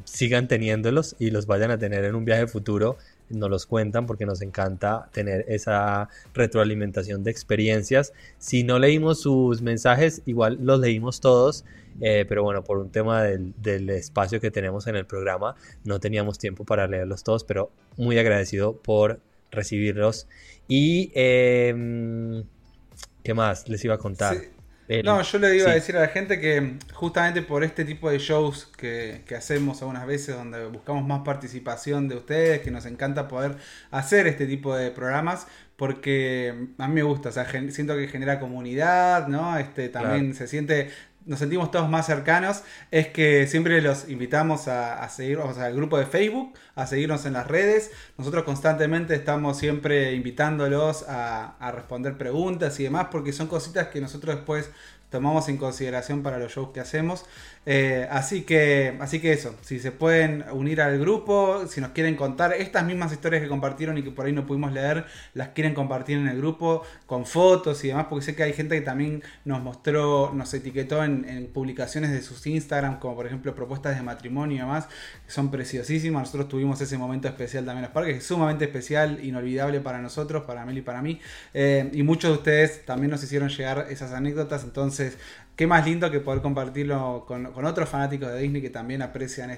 [0.05, 2.99] sigan teniéndolos y los vayan a tener en un viaje futuro.
[3.31, 8.13] Nos los cuentan porque nos encanta tener esa retroalimentación de experiencias.
[8.39, 11.65] Si no leímos sus mensajes, igual los leímos todos.
[12.01, 15.55] Eh, pero bueno, por un tema del, espacio que tenemos en el programa,
[15.85, 19.21] no teníamos tiempo para leerlos todos, pero muy agradecido por
[19.51, 20.27] recibirlos.
[20.67, 22.45] Y, em,
[23.23, 24.54] ¿qué más les iba a contar?
[25.05, 28.19] No, yo le iba a decir a la gente que justamente por este tipo de
[28.19, 33.29] shows que, que, hacemos algunas veces, donde buscamos más participación de ustedes, que nos encanta
[33.29, 33.57] poder
[33.91, 38.39] hacer este tipo de programas, porque a mí me gusta, o sea, siento que genera
[38.39, 39.59] comunidad, ¿no?
[39.59, 40.91] Este, también se siente
[41.27, 46.07] nos sentimos todos más cercanos es que siempre los invitamos a, seguir, al grupo de
[46.07, 47.91] Facebook, a seguirnos en las redes.
[48.19, 54.37] Nosotros constantemente estamos siempre invitándolos a responder preguntas y demás, porque son cositas que nosotros
[54.37, 54.71] después
[55.15, 57.25] tomamos en consideración para los shows que hacemos.
[57.67, 62.17] Eh, así, que, así que eso, si se pueden unir al grupo, si nos quieren
[62.17, 65.73] contar estas mismas historias que compartieron y que por ahí no pudimos leer, las quieren
[65.73, 69.23] compartir en el grupo con fotos y demás, porque sé que hay gente que también
[69.45, 74.57] nos mostró, nos etiquetó en, publicaciones de sus Instagram, como por ejemplo propuestas de matrimonio
[74.57, 74.89] y demás,
[75.25, 76.23] que son preciosísimas.
[76.23, 80.43] Nosotros tuvimos ese momento especial también en los parques, es sumamente especial, inolvidable para nosotros,
[80.45, 81.21] para Mel y para mí.
[81.55, 85.04] Eh, y muchos de ustedes también nos hicieron llegar esas anécdotas, entonces
[85.57, 89.57] qué más lindo que poder compartirlo con, otros fanáticos de Disney que también aprecian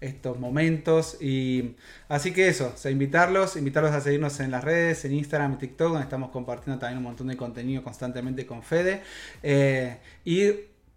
[0.00, 1.16] estos momentos.
[1.20, 1.76] Y
[2.08, 6.04] así que eso, invitarlos, invitarlos a seguirnos en las redes, en Instagram y TikTok, donde
[6.04, 9.02] estamos compartiendo también un montón de contenido constantemente con Fede.
[9.42, 10.52] Eh, y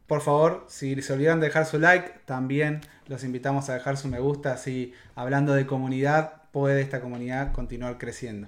[0.07, 4.07] por favor, si se olvidan de dejar su like, también los invitamos a dejar su
[4.07, 8.47] me gusta, así hablando de comunidad, puede esta comunidad continuar creciendo.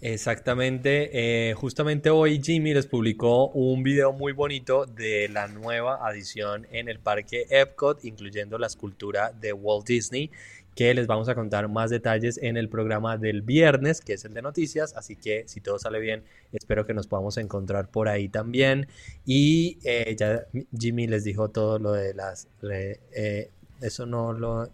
[0.00, 1.10] Exactamente,
[1.50, 6.88] eh, justamente hoy Jimmy les publicó un video muy bonito de la nueva adición en
[6.88, 10.30] el parque Epcot, incluyendo la escultura de Walt Disney,
[10.76, 14.34] que les vamos a contar más detalles en el programa del viernes, que es el
[14.34, 16.22] de noticias, así que si todo sale bien,
[16.52, 18.86] espero que nos podamos encontrar por ahí también.
[19.26, 20.46] Y eh, ya
[20.78, 22.46] Jimmy les dijo todo lo de las...
[22.62, 24.70] Eh, eso no lo...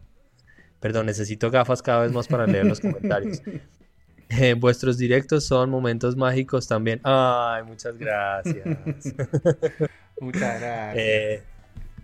[0.81, 3.41] Perdón, necesito gafas cada vez más para leer los comentarios.
[4.41, 7.01] Eh, vuestros directos son momentos mágicos también.
[7.05, 8.65] Ay, muchas gracias.
[10.21, 10.97] muchas gracias.
[10.97, 11.43] Eh,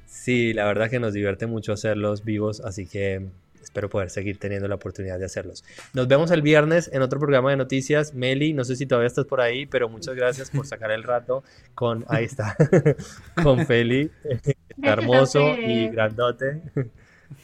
[0.07, 3.27] sí, la verdad que nos divierte mucho hacerlos vivos, así que
[3.63, 5.65] espero poder seguir teniendo la oportunidad de hacerlos.
[5.93, 8.15] Nos vemos el viernes en otro programa de noticias.
[8.15, 11.45] Meli, no sé si todavía estás por ahí, pero muchas gracias por sacar el rato
[11.75, 12.57] con, ahí está,
[13.43, 14.53] con Feli, está
[14.93, 16.63] hermoso y grandote.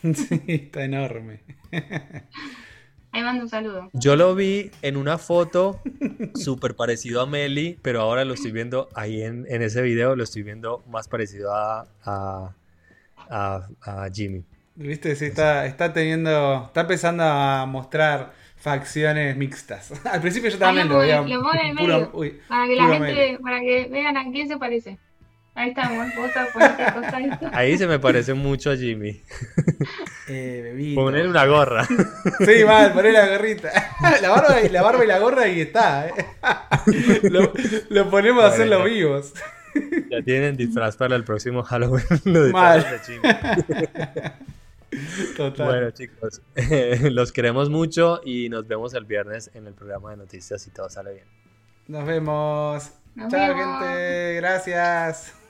[0.03, 1.43] Sí, está enorme.
[3.13, 3.89] Ahí mando un saludo.
[3.93, 5.81] Yo lo vi en una foto
[6.35, 10.25] súper parecido a Meli, pero ahora lo estoy viendo ahí en, en ese video, lo
[10.25, 12.55] estoy viendo más parecido a, a,
[13.31, 14.45] a, a Jimmy.
[14.75, 19.93] Viste, sí, está, está teniendo, está empezando a mostrar facciones mixtas.
[20.07, 21.23] Al principio yo también lo veía.
[21.23, 24.59] Lo pone en medio, uy, para que la gente, para que vean a quién se
[24.59, 24.99] parece.
[25.57, 26.31] Ahí estamos, vos
[26.95, 27.49] costadito.
[27.53, 29.23] Ahí se me parece mucho a Jimmy.
[30.29, 30.93] Eh.
[30.97, 31.87] Poner una gorra.
[32.45, 33.71] Sí, mal, poner la gorrita.
[34.21, 36.09] La barba, y, la barba y la gorra y está.
[36.09, 36.15] ¿eh?
[37.31, 37.53] Lo,
[37.91, 39.33] lo ponemos a hacerlo vivos.
[40.11, 42.05] Ya tienen disfraz para el próximo Halloween.
[42.25, 42.83] Lo mal.
[42.83, 43.23] De Jimmy.
[45.37, 45.67] Total.
[45.69, 46.43] Bueno, chicos,
[47.03, 50.91] los queremos mucho y nos vemos el viernes en el programa de noticias si todo
[50.91, 51.27] sale bien.
[51.87, 52.91] Nos vemos.
[53.31, 54.35] Chao, gente.
[54.35, 55.45] Gracias.